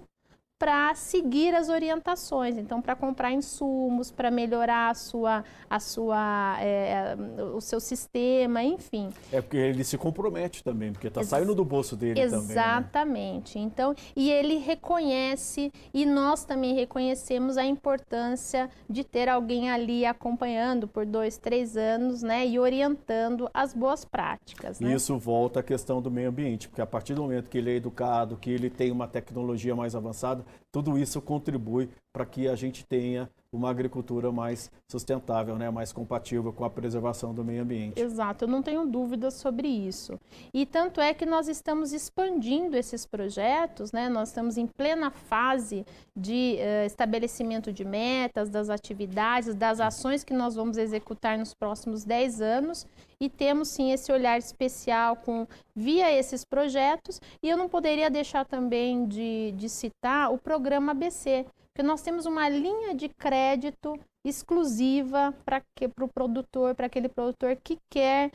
para 0.57 0.95
seguir 0.95 1.53
as 1.53 1.67
orientações. 1.67 2.57
Então, 2.57 2.81
para 2.81 2.95
comprar 2.95 3.31
insumos, 3.31 4.09
para 4.09 4.31
melhorar 4.31 4.89
a 4.89 4.93
sua, 4.93 5.43
a 5.69 5.79
sua, 5.79 6.57
é, 6.61 7.15
o 7.53 7.59
seu 7.59 7.79
sistema, 7.79 8.63
enfim. 8.63 9.09
É 9.31 9.41
porque 9.41 9.57
ele 9.57 9.83
se 9.83 9.97
compromete 9.97 10.63
também, 10.63 10.93
porque 10.93 11.07
está 11.07 11.23
saindo 11.23 11.53
do 11.53 11.65
bolso 11.65 11.95
dele 11.95 12.19
Exatamente. 12.19 12.47
também. 12.47 12.55
Né? 12.55 12.79
Exatamente. 12.79 13.59
Né? 13.59 13.65
Então, 13.65 13.95
e 14.15 14.31
ele 14.31 14.57
reconhece 14.57 15.73
e 15.93 16.05
nós 16.05 16.45
também 16.45 16.73
reconhecemos 16.73 17.57
a 17.57 17.65
importância 17.65 18.69
de 18.89 19.03
ter 19.03 19.27
alguém 19.27 19.69
ali 19.69 20.05
acompanhando 20.05 20.87
por 20.87 21.05
dois, 21.05 21.37
três 21.37 21.75
anos, 21.75 22.23
né, 22.23 22.47
e 22.47 22.57
orientando 22.57 23.49
as 23.53 23.73
boas 23.73 24.05
práticas. 24.05 24.79
Né? 24.79 24.93
Isso 24.93 25.17
volta 25.17 25.59
à 25.59 25.63
questão 25.63 26.01
do 26.01 26.09
meio 26.09 26.29
ambiente, 26.29 26.69
porque 26.69 26.81
a 26.81 26.85
partir 26.85 27.13
do 27.13 27.23
momento 27.23 27.49
que 27.49 27.57
ele 27.57 27.71
é 27.71 27.75
educado, 27.75 28.37
que 28.37 28.49
ele 28.49 28.69
tem 28.69 28.91
uma 28.91 29.07
tecnologia 29.07 29.75
mais 29.75 29.95
avançada 29.95 30.44
tudo 30.71 30.97
isso 30.97 31.21
contribui 31.21 31.89
para 32.11 32.25
que 32.25 32.47
a 32.47 32.55
gente 32.55 32.85
tenha 32.85 33.29
uma 33.51 33.69
agricultura 33.69 34.31
mais 34.31 34.69
sustentável, 34.89 35.57
né, 35.57 35.69
mais 35.69 35.93
compatível 35.93 36.51
com 36.51 36.65
a 36.65 36.69
preservação 36.69 37.33
do 37.33 37.43
meio 37.43 37.63
ambiente. 37.63 37.99
Exato, 37.99 38.43
eu 38.43 38.47
não 38.49 38.61
tenho 38.61 38.85
dúvidas 38.85 39.35
sobre 39.35 39.67
isso. 39.67 40.19
E 40.53 40.65
tanto 40.65 40.99
é 40.99 41.13
que 41.13 41.25
nós 41.25 41.47
estamos 41.47 41.93
expandindo 41.93 42.75
esses 42.75 43.05
projetos, 43.05 43.91
né, 43.91 44.09
nós 44.09 44.29
estamos 44.29 44.57
em 44.57 44.67
plena 44.67 45.09
fase 45.09 45.85
de 46.15 46.57
uh, 46.59 46.85
estabelecimento 46.85 47.71
de 47.71 47.85
metas, 47.85 48.49
das 48.49 48.69
atividades, 48.69 49.55
das 49.55 49.79
ações 49.79 50.23
que 50.23 50.33
nós 50.33 50.55
vamos 50.55 50.77
executar 50.77 51.37
nos 51.37 51.53
próximos 51.53 52.03
10 52.03 52.41
anos 52.41 52.85
e 53.19 53.29
temos 53.29 53.69
sim 53.69 53.91
esse 53.91 54.11
olhar 54.11 54.37
especial 54.37 55.15
com 55.15 55.47
via 55.75 56.11
esses 56.11 56.43
projetos. 56.43 57.19
E 57.41 57.49
eu 57.49 57.57
não 57.57 57.69
poderia 57.69 58.09
deixar 58.09 58.45
também 58.45 59.05
de, 59.07 59.51
de 59.53 59.69
citar 59.69 60.31
o 60.31 60.37
programa 60.37 60.91
ABC, 60.91 61.45
porque 61.73 61.83
nós 61.83 62.01
temos 62.01 62.25
uma 62.25 62.47
linha 62.47 62.93
de 62.93 63.09
crédito 63.09 63.99
exclusiva 64.25 65.33
para 65.45 65.61
o 65.81 65.89
pro 65.89 66.07
produtor, 66.07 66.73
para 66.73 66.87
aquele 66.87 67.07
produtor 67.07 67.55
que 67.63 67.77
quer 67.89 68.29
uh, 68.29 68.31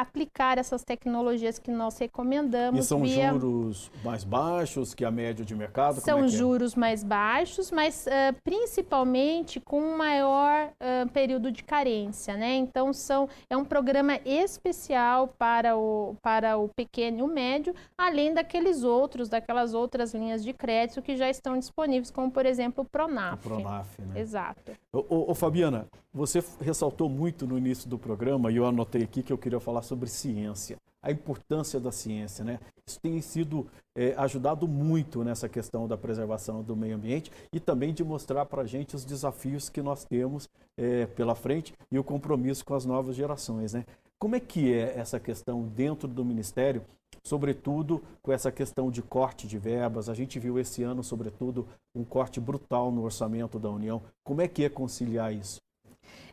aplicar 0.00 0.56
essas 0.56 0.82
tecnologias 0.82 1.58
que 1.58 1.70
nós 1.70 1.98
recomendamos. 1.98 2.84
E 2.84 2.88
são 2.88 3.02
via... 3.02 3.30
juros 3.30 3.90
mais 4.02 4.24
baixos 4.24 4.94
que 4.94 5.04
a 5.04 5.10
média 5.10 5.44
de 5.44 5.54
mercado? 5.54 6.00
São 6.00 6.20
é, 6.20 6.24
é 6.24 6.28
juros 6.28 6.74
mais 6.74 7.04
baixos, 7.04 7.70
mas 7.70 8.06
uh, 8.06 8.34
principalmente 8.42 9.60
com 9.60 9.80
um 9.80 9.96
maior 9.96 10.68
uh, 10.68 11.08
período 11.10 11.52
de 11.52 11.62
carência, 11.62 12.36
né? 12.36 12.54
Então 12.54 12.92
são, 12.92 13.28
é 13.50 13.56
um 13.56 13.64
programa 13.64 14.18
especial 14.24 15.28
para 15.38 15.76
o, 15.76 16.16
para 16.22 16.56
o 16.56 16.68
pequeno 16.68 17.18
e 17.18 17.22
o 17.22 17.28
médio, 17.28 17.74
além 17.98 18.32
daqueles 18.32 18.82
outros, 18.82 19.28
daquelas 19.28 19.74
outras 19.74 20.14
linhas 20.14 20.42
de 20.42 20.52
crédito 20.54 21.02
que 21.02 21.16
já 21.16 21.28
estão 21.28 21.58
disponíveis, 21.58 22.10
como 22.10 22.30
por 22.30 22.46
exemplo 22.46 22.82
o 22.82 22.88
Pronaf. 22.88 23.44
O 23.46 23.48
Pronaf, 23.50 24.00
né? 24.00 24.20
Exato. 24.20 24.72
O, 24.92 25.30
o, 25.30 25.33
Ô, 25.34 25.36
Fabiana, 25.36 25.88
você 26.12 26.40
ressaltou 26.60 27.08
muito 27.08 27.44
no 27.44 27.58
início 27.58 27.90
do 27.90 27.98
programa, 27.98 28.52
e 28.52 28.56
eu 28.56 28.64
anotei 28.64 29.02
aqui 29.02 29.20
que 29.20 29.32
eu 29.32 29.36
queria 29.36 29.58
falar 29.58 29.82
sobre 29.82 30.08
ciência, 30.08 30.76
a 31.02 31.10
importância 31.10 31.80
da 31.80 31.90
ciência, 31.90 32.44
né? 32.44 32.60
Isso 32.86 33.00
tem 33.00 33.20
sido 33.20 33.66
é, 33.96 34.14
ajudado 34.16 34.68
muito 34.68 35.24
nessa 35.24 35.48
questão 35.48 35.88
da 35.88 35.96
preservação 35.96 36.62
do 36.62 36.76
meio 36.76 36.94
ambiente 36.94 37.32
e 37.52 37.58
também 37.58 37.92
de 37.92 38.04
mostrar 38.04 38.46
para 38.46 38.62
a 38.62 38.64
gente 38.64 38.94
os 38.94 39.04
desafios 39.04 39.68
que 39.68 39.82
nós 39.82 40.04
temos 40.04 40.48
é, 40.78 41.06
pela 41.06 41.34
frente 41.34 41.74
e 41.90 41.98
o 41.98 42.04
compromisso 42.04 42.64
com 42.64 42.74
as 42.76 42.84
novas 42.84 43.16
gerações, 43.16 43.74
né? 43.74 43.84
Como 44.20 44.36
é 44.36 44.40
que 44.40 44.72
é 44.72 44.96
essa 44.96 45.18
questão 45.18 45.64
dentro 45.64 46.06
do 46.06 46.24
Ministério 46.24 46.80
sobretudo 47.26 48.02
com 48.22 48.32
essa 48.32 48.52
questão 48.52 48.90
de 48.90 49.02
corte 49.02 49.46
de 49.46 49.58
verbas. 49.58 50.08
A 50.08 50.14
gente 50.14 50.38
viu 50.38 50.58
esse 50.58 50.82
ano, 50.82 51.02
sobretudo, 51.02 51.66
um 51.94 52.04
corte 52.04 52.38
brutal 52.38 52.90
no 52.90 53.02
orçamento 53.02 53.58
da 53.58 53.70
União. 53.70 54.02
Como 54.22 54.42
é 54.42 54.48
que 54.48 54.64
é 54.64 54.68
conciliar 54.68 55.32
isso? 55.32 55.60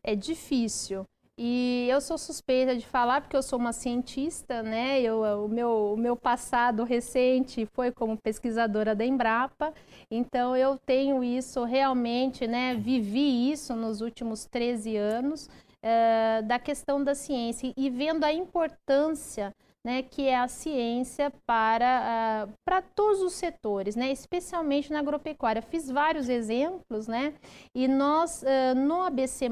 É 0.03 0.15
difícil. 0.15 1.05
E 1.37 1.87
eu 1.89 2.01
sou 2.01 2.17
suspeita 2.17 2.75
de 2.75 2.85
falar 2.85 3.21
porque 3.21 3.35
eu 3.35 3.41
sou 3.41 3.57
uma 3.57 3.73
cientista, 3.73 4.61
né? 4.61 5.01
Eu, 5.01 5.21
o, 5.45 5.47
meu, 5.47 5.93
o 5.93 5.97
meu 5.97 6.15
passado 6.15 6.83
recente 6.83 7.65
foi 7.73 7.91
como 7.91 8.17
pesquisadora 8.17 8.93
da 8.93 9.05
Embrapa, 9.05 9.73
então 10.11 10.55
eu 10.55 10.77
tenho 10.77 11.23
isso 11.23 11.63
realmente, 11.63 12.45
né? 12.45 12.75
Vivi 12.75 13.51
isso 13.51 13.75
nos 13.75 14.01
últimos 14.01 14.45
13 14.45 14.97
anos, 14.97 15.47
uh, 15.47 16.45
da 16.45 16.59
questão 16.59 17.03
da 17.03 17.15
ciência 17.15 17.73
e 17.75 17.89
vendo 17.89 18.23
a 18.23 18.31
importância 18.31 19.55
né, 19.85 20.03
que 20.03 20.27
é 20.27 20.37
a 20.37 20.47
ciência 20.47 21.31
para, 21.45 22.47
uh, 22.47 22.53
para 22.65 22.81
todos 22.81 23.21
os 23.21 23.33
setores, 23.33 23.95
né, 23.95 24.11
especialmente 24.11 24.91
na 24.91 24.99
agropecuária. 24.99 25.61
Fiz 25.61 25.89
vários 25.89 26.29
exemplos, 26.29 27.07
né, 27.07 27.33
e 27.75 27.87
nós 27.87 28.43
uh, 28.43 28.75
no 28.75 29.01
ABC+, 29.01 29.49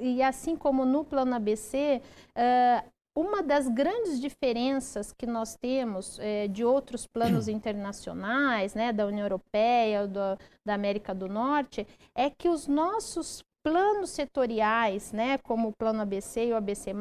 e 0.00 0.22
assim 0.22 0.56
como 0.56 0.84
no 0.84 1.04
Plano 1.04 1.34
ABC, 1.34 2.02
uh, 2.36 2.94
uma 3.16 3.42
das 3.42 3.68
grandes 3.68 4.20
diferenças 4.20 5.12
que 5.12 5.24
nós 5.24 5.54
temos 5.54 6.18
eh, 6.18 6.48
de 6.48 6.64
outros 6.64 7.06
planos 7.06 7.46
internacionais, 7.48 8.74
né, 8.74 8.92
da 8.92 9.06
União 9.06 9.24
Europeia, 9.24 10.04
do, 10.06 10.36
da 10.66 10.74
América 10.74 11.14
do 11.14 11.28
Norte, 11.28 11.86
é 12.12 12.28
que 12.28 12.48
os 12.48 12.66
nossos 12.66 13.44
planos 13.64 14.10
setoriais, 14.10 15.10
né, 15.10 15.38
como 15.38 15.68
o 15.68 15.72
plano 15.72 16.02
ABC 16.02 16.46
e 16.46 16.52
o 16.52 16.56
ABC+, 16.56 16.92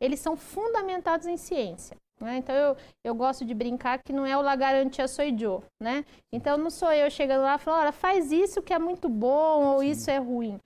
eles 0.00 0.18
são 0.18 0.36
fundamentados 0.36 1.26
em 1.26 1.36
ciência. 1.36 1.96
Né? 2.18 2.38
Então, 2.38 2.54
eu, 2.54 2.76
eu 3.04 3.14
gosto 3.14 3.44
de 3.44 3.54
brincar 3.54 4.02
que 4.02 4.12
não 4.12 4.26
é 4.26 4.36
o 4.36 4.42
la 4.42 4.56
garantia 4.56 5.06
sou 5.06 5.24
eu, 5.24 5.62
né? 5.80 6.04
Então, 6.32 6.56
não 6.56 6.70
sou 6.70 6.90
eu 6.92 7.08
chegando 7.10 7.42
lá 7.42 7.54
e 7.54 7.58
falando, 7.58 7.82
olha, 7.82 7.92
faz 7.92 8.32
isso 8.32 8.60
que 8.60 8.74
é 8.74 8.78
muito 8.78 9.08
bom 9.08 9.74
ou 9.74 9.80
Sim. 9.80 9.90
isso 9.90 10.10
é 10.10 10.18
ruim. 10.18 10.58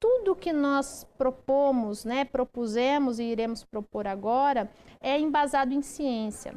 Tudo 0.00 0.34
que 0.34 0.52
nós 0.52 1.06
propomos, 1.16 2.04
né, 2.04 2.24
propusemos 2.24 3.18
e 3.18 3.24
iremos 3.24 3.64
propor 3.64 4.06
agora 4.06 4.68
é 5.00 5.18
embasado 5.18 5.72
em 5.72 5.80
ciência. 5.80 6.54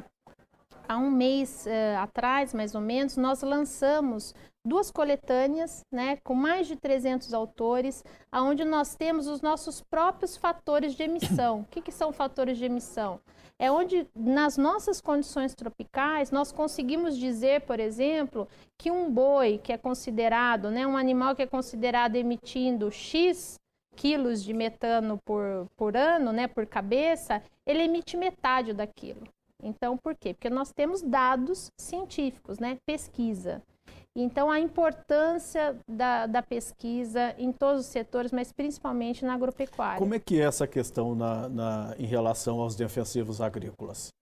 Há 0.88 0.98
um 0.98 1.10
mês 1.10 1.66
uh, 1.66 1.98
atrás, 2.00 2.52
mais 2.52 2.74
ou 2.74 2.80
menos, 2.80 3.16
nós 3.16 3.42
lançamos 3.42 4.34
duas 4.64 4.90
coletâneas, 4.90 5.80
né, 5.90 6.16
com 6.22 6.34
mais 6.34 6.66
de 6.66 6.76
300 6.76 7.32
autores, 7.32 8.04
aonde 8.30 8.64
nós 8.64 8.94
temos 8.94 9.26
os 9.26 9.40
nossos 9.40 9.80
próprios 9.80 10.36
fatores 10.36 10.94
de 10.94 11.02
emissão. 11.02 11.60
O 11.60 11.64
que, 11.64 11.80
que 11.80 11.92
são 11.92 12.12
fatores 12.12 12.58
de 12.58 12.64
emissão? 12.64 13.20
É 13.58 13.70
onde, 13.70 14.08
nas 14.14 14.56
nossas 14.56 15.00
condições 15.00 15.54
tropicais, 15.54 16.30
nós 16.30 16.50
conseguimos 16.50 17.16
dizer, 17.16 17.62
por 17.62 17.78
exemplo, 17.78 18.48
que 18.78 18.90
um 18.90 19.10
boi 19.10 19.58
que 19.58 19.72
é 19.72 19.78
considerado, 19.78 20.70
né, 20.70 20.86
um 20.86 20.96
animal 20.96 21.34
que 21.34 21.42
é 21.42 21.46
considerado 21.46 22.16
emitindo 22.16 22.90
X 22.90 23.58
quilos 23.96 24.42
de 24.42 24.54
metano 24.54 25.18
por, 25.26 25.68
por 25.76 25.94
ano, 25.94 26.32
né, 26.32 26.46
por 26.48 26.66
cabeça, 26.66 27.42
ele 27.66 27.82
emite 27.82 28.16
metade 28.16 28.72
daquilo. 28.72 29.26
Então, 29.62 29.96
por 29.96 30.14
quê? 30.16 30.32
Porque 30.32 30.48
nós 30.48 30.72
temos 30.72 31.02
dados 31.02 31.70
científicos, 31.78 32.58
né, 32.58 32.78
pesquisa. 32.86 33.62
Então, 34.16 34.50
a 34.50 34.58
importância 34.58 35.76
da, 35.88 36.26
da, 36.26 36.42
pesquisa 36.42 37.34
em 37.38 37.52
todos 37.52 37.82
os 37.82 37.86
setores, 37.86 38.32
mas 38.32 38.50
principalmente 38.50 39.24
na 39.24 39.34
agropecuária. 39.34 39.98
Como 39.98 40.14
é 40.14 40.18
que 40.18 40.40
é 40.40 40.44
essa 40.44 40.66
questão 40.66 41.14
na, 41.14 41.48
na, 41.48 41.94
em 41.96 42.06
relação 42.06 42.60
aos 42.60 42.74
defensivos 42.74 43.40
agrícolas? 43.40 44.12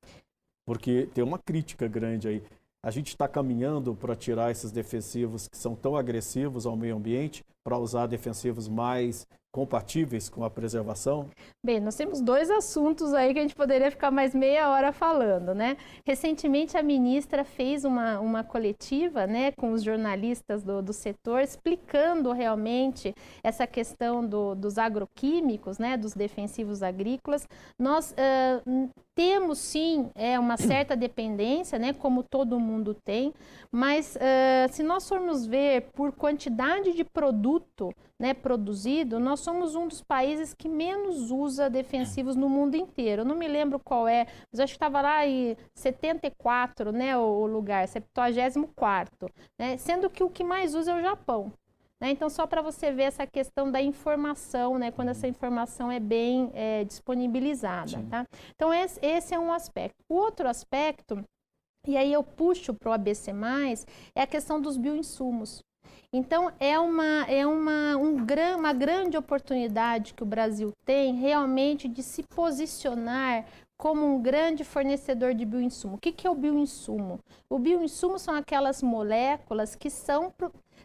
Porque 0.67 1.09
tem 1.15 1.25
uma 1.25 1.39
crítica 1.39 1.89
grande 1.89 2.29
aí. 2.29 2.43
A 2.85 2.91
gente 2.91 3.09
está 3.09 3.27
caminhando 3.27 3.95
para 3.95 4.15
tirar 4.15 4.51
esses 4.51 4.71
defensivos 4.71 5.49
que 5.49 5.57
são 5.57 5.75
tão 5.75 5.97
agressivos 5.97 6.67
ao 6.67 6.77
meio 6.77 6.97
ambiente, 6.97 7.43
para 7.65 7.79
usar 7.79 8.07
defensivos 8.07 8.69
mais 8.69 9.27
compatíveis 9.53 10.29
com 10.29 10.45
a 10.45 10.51
preservação? 10.51 11.29
Bem, 11.65 11.81
nós 11.81 11.97
temos 11.97 12.21
dois 12.21 12.51
assuntos 12.51 13.15
aí 13.15 13.33
que 13.33 13.39
a 13.39 13.43
gente 13.43 13.55
poderia 13.55 13.91
ficar 13.91 14.11
mais 14.11 14.35
meia 14.35 14.71
hora 14.71 14.93
falando, 14.93 15.55
né? 15.55 15.77
Recentemente 16.07 16.77
a 16.77 16.83
ministra 16.83 17.45
fez 17.45 17.85
uma, 17.85 18.21
uma 18.21 18.45
coletiva, 18.45 19.27
né, 19.27 19.53
com 19.53 19.73
os 19.73 19.83
jornalistas 19.83 20.63
do, 20.63 20.83
do 20.83 20.93
setor, 20.93 21.41
explicando 21.41 22.33
realmente 22.33 23.15
essa 23.43 23.67
questão 23.67 24.25
do, 24.27 24.55
dos 24.55 24.79
agroquímicos, 24.79 25.79
né, 25.79 25.97
dos 25.97 26.15
defensivos 26.15 26.83
agrícolas. 26.83 27.47
Nós 27.79 28.13
uh, 28.13 28.91
temos 29.19 29.59
sim 29.59 30.13
é, 30.15 30.39
uma 30.39 30.57
certa 30.57 30.95
dependência, 30.95 31.77
né, 31.77 31.93
como 31.93 32.23
todo 32.23 32.61
mundo 32.61 32.95
tem, 32.95 33.35
mas 33.73 34.15
uh, 34.15 34.73
se 34.73 34.81
nós 34.85 35.09
formos 35.09 35.45
ver 35.45 35.91
por 35.93 36.13
quantidade 36.13 36.93
de 36.93 37.03
produto 37.03 37.93
né, 38.17 38.33
produzido, 38.33 39.19
nós 39.19 39.41
somos 39.41 39.75
um 39.75 39.89
dos 39.89 40.03
países 40.03 40.55
que 40.55 40.69
menos 40.69 41.33
usa 41.33 41.69
defensivos 41.69 42.37
no 42.37 42.49
mundo 42.49 42.77
inteiro. 42.77 43.23
Eu 43.23 43.27
não 43.27 43.35
me 43.35 43.49
lembro 43.49 43.81
qual 43.81 44.07
é, 44.07 44.27
mas 44.53 44.61
acho 44.61 44.75
que 44.75 44.77
estava 44.77 45.01
lá 45.01 45.27
em 45.27 45.57
74, 45.75 46.93
né, 46.93 47.19
o, 47.19 47.45
lugar, 47.47 47.89
74, 47.89 49.29
né, 49.59 49.77
sendo 49.79 50.09
que 50.09 50.23
o 50.23 50.31
que 50.31 50.45
mais 50.45 50.77
usa 50.77 50.93
é 50.93 50.95
o 50.95 51.03
Japão. 51.03 51.53
Né? 52.01 52.11
Então, 52.11 52.31
só 52.31 52.47
para 52.47 52.63
você 52.63 52.93
ver 52.93 53.05
essa 53.05 53.27
questão 53.27 53.71
da 53.71 53.83
informação, 53.83 54.79
né? 54.79 54.91
quando 54.91 55.09
essa 55.09 55.27
informação 55.27 55.91
é 55.91 55.99
bem 55.99 56.51
é, 56.55 56.85
disponibilizada. 56.85 58.05
Tá? 58.09 58.27
Então, 58.55 58.73
esse, 58.73 58.99
esse 59.05 59.35
é 59.35 59.39
um 59.39 59.53
aspecto. 59.53 59.97
O 60.09 60.15
outro 60.15 60.49
aspecto, 60.49 61.25
e 61.87 61.97
aí 61.97 62.13
eu 62.13 62.23
puxo 62.23 62.73
para 62.73 62.91
o 62.91 62.93
ABC, 62.93 63.33
é 64.15 64.23
a 64.23 64.27
questão 64.27 64.61
dos 64.61 64.77
bioinsumos. 64.77 65.63
Então, 66.13 66.51
é, 66.59 66.79
uma, 66.79 67.25
é 67.29 67.47
uma, 67.47 67.97
um, 67.97 68.25
uma 68.57 68.73
grande 68.73 69.17
oportunidade 69.17 70.15
que 70.15 70.23
o 70.23 70.27
Brasil 70.27 70.73
tem 70.85 71.15
realmente 71.15 71.87
de 71.87 72.03
se 72.03 72.23
posicionar 72.23 73.45
como 73.77 74.05
um 74.07 74.21
grande 74.21 74.65
fornecedor 74.65 75.35
de 75.35 75.45
bioinsumo. 75.45 75.97
O 75.97 75.99
que, 75.99 76.11
que 76.11 76.27
é 76.27 76.31
o 76.31 76.35
bioinsumo? 76.35 77.21
O 77.49 77.59
bioinsumo 77.59 78.19
são 78.19 78.35
aquelas 78.35 78.83
moléculas 78.83 79.77
que 79.77 79.89
são 79.89 80.33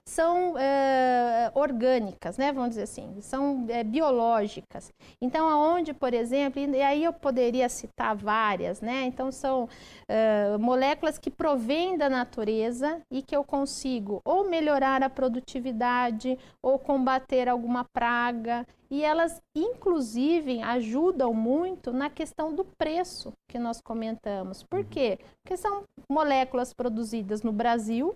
são 0.08 0.58
é, 0.58 1.52
orgânicas, 1.56 2.38
né? 2.38 2.52
Vamos 2.52 2.70
dizer 2.70 2.84
assim, 2.84 3.22
são 3.22 3.66
é, 3.70 3.84
biológicas. 3.84 4.92
Então, 5.22 5.48
aonde, 5.48 5.94
por 5.94 6.14
exemplo, 6.14 6.62
e 6.62 6.82
aí 6.82 7.04
eu 7.04 7.14
poderia 7.14 7.70
citar 7.70 8.16
várias, 8.16 8.82
né? 8.82 9.06
Então, 9.06 9.32
são 9.32 9.68
é, 10.08 10.58
moléculas 10.58 11.18
que 11.18 11.32
provêm 11.32 11.98
da 11.98 12.10
natureza 12.10 13.02
e 13.10 13.22
que 13.22 13.36
eu 13.36 13.44
consigo 13.44 14.22
ou 14.26 14.50
melhorar 14.50 15.02
a 15.02 15.10
produtividade 15.10 16.38
ou 16.62 16.78
combater 16.78 17.48
alguma 17.48 17.86
praga. 17.94 18.66
E 18.92 19.04
elas, 19.04 19.42
inclusive, 19.56 20.62
ajudam 20.62 21.34
muito 21.34 21.92
na 21.92 22.10
questão 22.10 22.54
do 22.54 22.64
preço 22.78 23.34
que 23.50 23.58
nós 23.58 23.82
comentamos. 23.82 24.64
Por 24.64 24.80
uhum. 24.80 24.86
quê? 24.86 25.18
Porque 25.42 25.58
são 25.58 25.84
moléculas 26.12 26.74
produzidas 26.74 27.42
no 27.42 27.52
Brasil, 27.52 28.16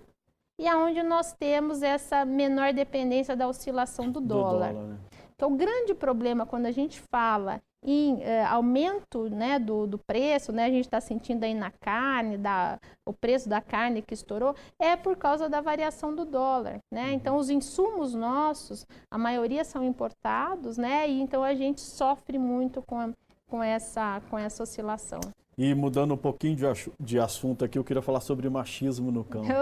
e 0.59 0.67
aonde 0.67 1.03
nós 1.03 1.33
temos 1.33 1.83
essa 1.83 2.25
menor 2.25 2.73
dependência 2.73 3.35
da 3.35 3.47
oscilação 3.47 4.05
do, 4.09 4.19
do 4.19 4.27
dólar. 4.27 4.73
dólar 4.73 4.87
né? 4.87 4.97
Então, 5.35 5.53
o 5.53 5.55
grande 5.55 5.93
problema 5.93 6.47
quando 6.47 6.65
a 6.65 6.71
gente 6.71 6.99
fala 6.99 7.61
em 7.83 8.23
eh, 8.23 8.43
aumento 8.45 9.29
né, 9.29 9.59
do, 9.59 9.85
do 9.85 9.99
preço, 9.99 10.51
né, 10.51 10.65
a 10.65 10.69
gente 10.69 10.85
está 10.85 10.99
sentindo 10.99 11.43
aí 11.43 11.53
na 11.53 11.69
carne, 11.69 12.39
da, 12.39 12.79
o 13.05 13.13
preço 13.13 13.47
da 13.47 13.61
carne 13.61 14.01
que 14.01 14.15
estourou, 14.15 14.55
é 14.79 14.95
por 14.95 15.15
causa 15.15 15.47
da 15.47 15.61
variação 15.61 16.13
do 16.15 16.25
dólar. 16.25 16.79
Né? 16.91 17.09
Uhum. 17.09 17.13
Então, 17.13 17.37
os 17.37 17.51
insumos 17.51 18.15
nossos, 18.15 18.87
a 19.11 19.17
maioria 19.17 19.63
são 19.63 19.83
importados, 19.83 20.75
né, 20.75 21.07
e 21.07 21.21
então 21.21 21.43
a 21.43 21.53
gente 21.53 21.81
sofre 21.81 22.39
muito 22.39 22.81
com, 22.81 22.99
a, 22.99 23.09
com, 23.47 23.61
essa, 23.61 24.19
com 24.31 24.39
essa 24.39 24.63
oscilação. 24.63 25.21
E 25.57 25.73
mudando 25.73 26.13
um 26.13 26.17
pouquinho 26.17 26.55
de, 26.55 26.63
de 26.99 27.19
assunto 27.19 27.65
aqui, 27.65 27.79
eu 27.79 27.83
queria 27.83 28.01
falar 28.01 28.19
sobre 28.19 28.47
machismo 28.49 29.11
no 29.11 29.23
campo. 29.23 29.47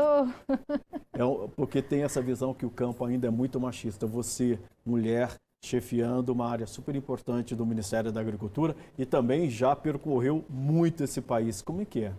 Oh. 1.17 1.45
é, 1.45 1.47
porque 1.55 1.81
tem 1.81 2.03
essa 2.03 2.21
visão 2.21 2.53
que 2.53 2.65
o 2.65 2.69
campo 2.69 3.05
ainda 3.05 3.27
é 3.27 3.29
muito 3.29 3.58
machista. 3.58 4.05
Você, 4.05 4.60
mulher, 4.86 5.34
chefiando 5.63 6.34
uma 6.34 6.49
área 6.49 6.67
super 6.67 6.93
importante 6.93 7.55
do 7.55 7.65
Ministério 7.65 8.12
da 8.12 8.19
Agricultura 8.19 8.75
e 8.97 9.05
também 9.05 9.49
já 9.49 9.73
percorreu 9.75 10.43
muito 10.49 11.05
esse 11.05 11.21
país. 11.21 11.62
Como 11.62 11.81
é 11.81 11.86
que 11.86 12.03
é? 12.03 12.13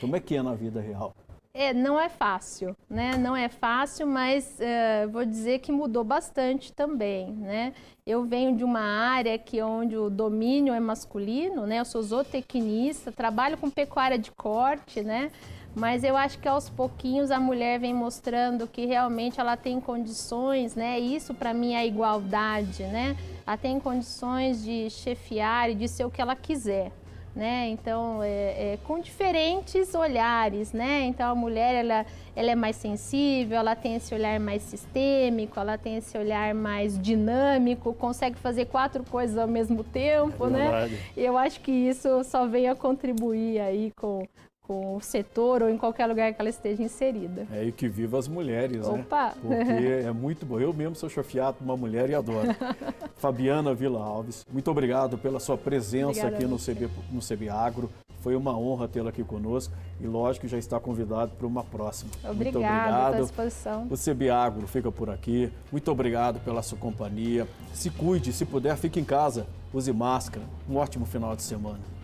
Como 0.00 0.16
é 0.16 0.20
que 0.20 0.34
é 0.34 0.42
na 0.42 0.54
vida 0.54 0.80
real? 0.80 1.14
É, 1.58 1.72
não 1.72 1.98
é 1.98 2.10
fácil, 2.10 2.76
né? 2.88 3.16
Não 3.16 3.34
é 3.34 3.48
fácil, 3.48 4.06
mas 4.06 4.58
uh, 4.60 5.08
vou 5.08 5.24
dizer 5.24 5.60
que 5.60 5.72
mudou 5.72 6.04
bastante 6.04 6.70
também, 6.70 7.32
né? 7.32 7.72
Eu 8.06 8.26
venho 8.26 8.54
de 8.54 8.62
uma 8.62 8.82
área 8.82 9.38
que 9.38 9.62
onde 9.62 9.96
o 9.96 10.10
domínio 10.10 10.74
é 10.74 10.80
masculino, 10.80 11.66
né? 11.66 11.80
Eu 11.80 11.86
sou 11.86 12.02
zootecnista, 12.02 13.10
trabalho 13.10 13.56
com 13.56 13.70
pecuária 13.70 14.18
de 14.18 14.30
corte, 14.32 15.00
né? 15.00 15.30
Mas 15.74 16.04
eu 16.04 16.14
acho 16.14 16.38
que 16.38 16.46
aos 16.46 16.68
pouquinhos 16.68 17.30
a 17.30 17.40
mulher 17.40 17.80
vem 17.80 17.94
mostrando 17.94 18.66
que 18.66 18.84
realmente 18.84 19.40
ela 19.40 19.56
tem 19.56 19.80
condições, 19.80 20.74
né? 20.74 20.98
Isso 20.98 21.32
para 21.32 21.54
mim 21.54 21.72
é 21.72 21.86
igualdade, 21.86 22.82
né? 22.82 23.16
Ela 23.46 23.56
tem 23.56 23.80
condições 23.80 24.62
de 24.62 24.90
chefiar 24.90 25.70
e 25.70 25.74
de 25.74 25.88
ser 25.88 26.04
o 26.04 26.10
que 26.10 26.20
ela 26.20 26.36
quiser. 26.36 26.92
Né? 27.36 27.68
Então, 27.68 28.22
é, 28.22 28.28
é, 28.72 28.78
com 28.82 28.98
diferentes 28.98 29.94
olhares, 29.94 30.72
né? 30.72 31.02
Então, 31.02 31.30
a 31.30 31.34
mulher, 31.34 31.74
ela, 31.74 32.06
ela 32.34 32.50
é 32.50 32.54
mais 32.54 32.76
sensível, 32.76 33.58
ela 33.58 33.76
tem 33.76 33.94
esse 33.94 34.14
olhar 34.14 34.40
mais 34.40 34.62
sistêmico, 34.62 35.60
ela 35.60 35.76
tem 35.76 35.98
esse 35.98 36.16
olhar 36.16 36.54
mais 36.54 36.98
dinâmico, 36.98 37.92
consegue 37.92 38.38
fazer 38.38 38.64
quatro 38.64 39.04
coisas 39.04 39.36
ao 39.36 39.46
mesmo 39.46 39.84
tempo, 39.84 40.46
é 40.46 40.50
né? 40.50 40.98
Eu 41.14 41.36
acho 41.36 41.60
que 41.60 41.70
isso 41.70 42.24
só 42.24 42.46
vem 42.46 42.70
a 42.70 42.74
contribuir 42.74 43.60
aí 43.60 43.92
com, 43.94 44.26
com 44.66 44.96
o 44.96 45.00
setor 45.00 45.62
ou 45.62 45.70
em 45.70 45.78
qualquer 45.78 46.06
lugar 46.06 46.32
que 46.34 46.40
ela 46.40 46.50
esteja 46.50 46.82
inserida. 46.82 47.46
É, 47.52 47.64
e 47.64 47.72
que 47.72 47.88
viva 47.88 48.18
as 48.18 48.26
mulheres, 48.26 48.86
Opa. 48.86 49.26
né? 49.26 49.34
Porque 49.40 49.86
é 50.06 50.12
muito 50.12 50.44
bom. 50.44 50.58
Eu 50.58 50.72
mesmo 50.72 50.96
sou 50.96 51.08
chefiado 51.08 51.58
por 51.58 51.64
uma 51.64 51.76
mulher 51.76 52.10
e 52.10 52.14
adoro. 52.14 52.48
Fabiana 53.16 53.74
Vila 53.74 54.02
Alves, 54.02 54.44
muito 54.52 54.70
obrigado 54.70 55.16
pela 55.16 55.38
sua 55.38 55.56
presença 55.56 56.26
Obrigada, 56.26 56.36
aqui 56.36 56.44
no 56.44 56.58
CB, 56.58 56.88
no 57.10 57.20
CB 57.20 57.48
Agro. 57.48 57.90
Foi 58.20 58.34
uma 58.34 58.58
honra 58.58 58.88
tê-la 58.88 59.10
aqui 59.10 59.22
conosco 59.22 59.72
e 60.00 60.06
lógico 60.06 60.46
que 60.46 60.50
já 60.50 60.58
está 60.58 60.80
convidado 60.80 61.32
para 61.38 61.46
uma 61.46 61.62
próxima. 61.62 62.10
Obrigado, 62.24 62.34
muito 62.34 62.56
obrigado. 62.56 63.22
Disposição. 63.22 63.86
O 63.88 63.96
CB 63.96 64.30
Agro 64.30 64.66
fica 64.66 64.90
por 64.90 65.08
aqui. 65.10 65.52
Muito 65.70 65.88
obrigado 65.92 66.40
pela 66.40 66.60
sua 66.60 66.76
companhia. 66.76 67.46
Se 67.72 67.88
cuide, 67.88 68.32
se 68.32 68.44
puder, 68.44 68.76
fique 68.76 68.98
em 68.98 69.04
casa. 69.04 69.46
Use 69.72 69.92
máscara. 69.92 70.44
Um 70.68 70.76
ótimo 70.76 71.06
final 71.06 71.36
de 71.36 71.42
semana. 71.42 71.95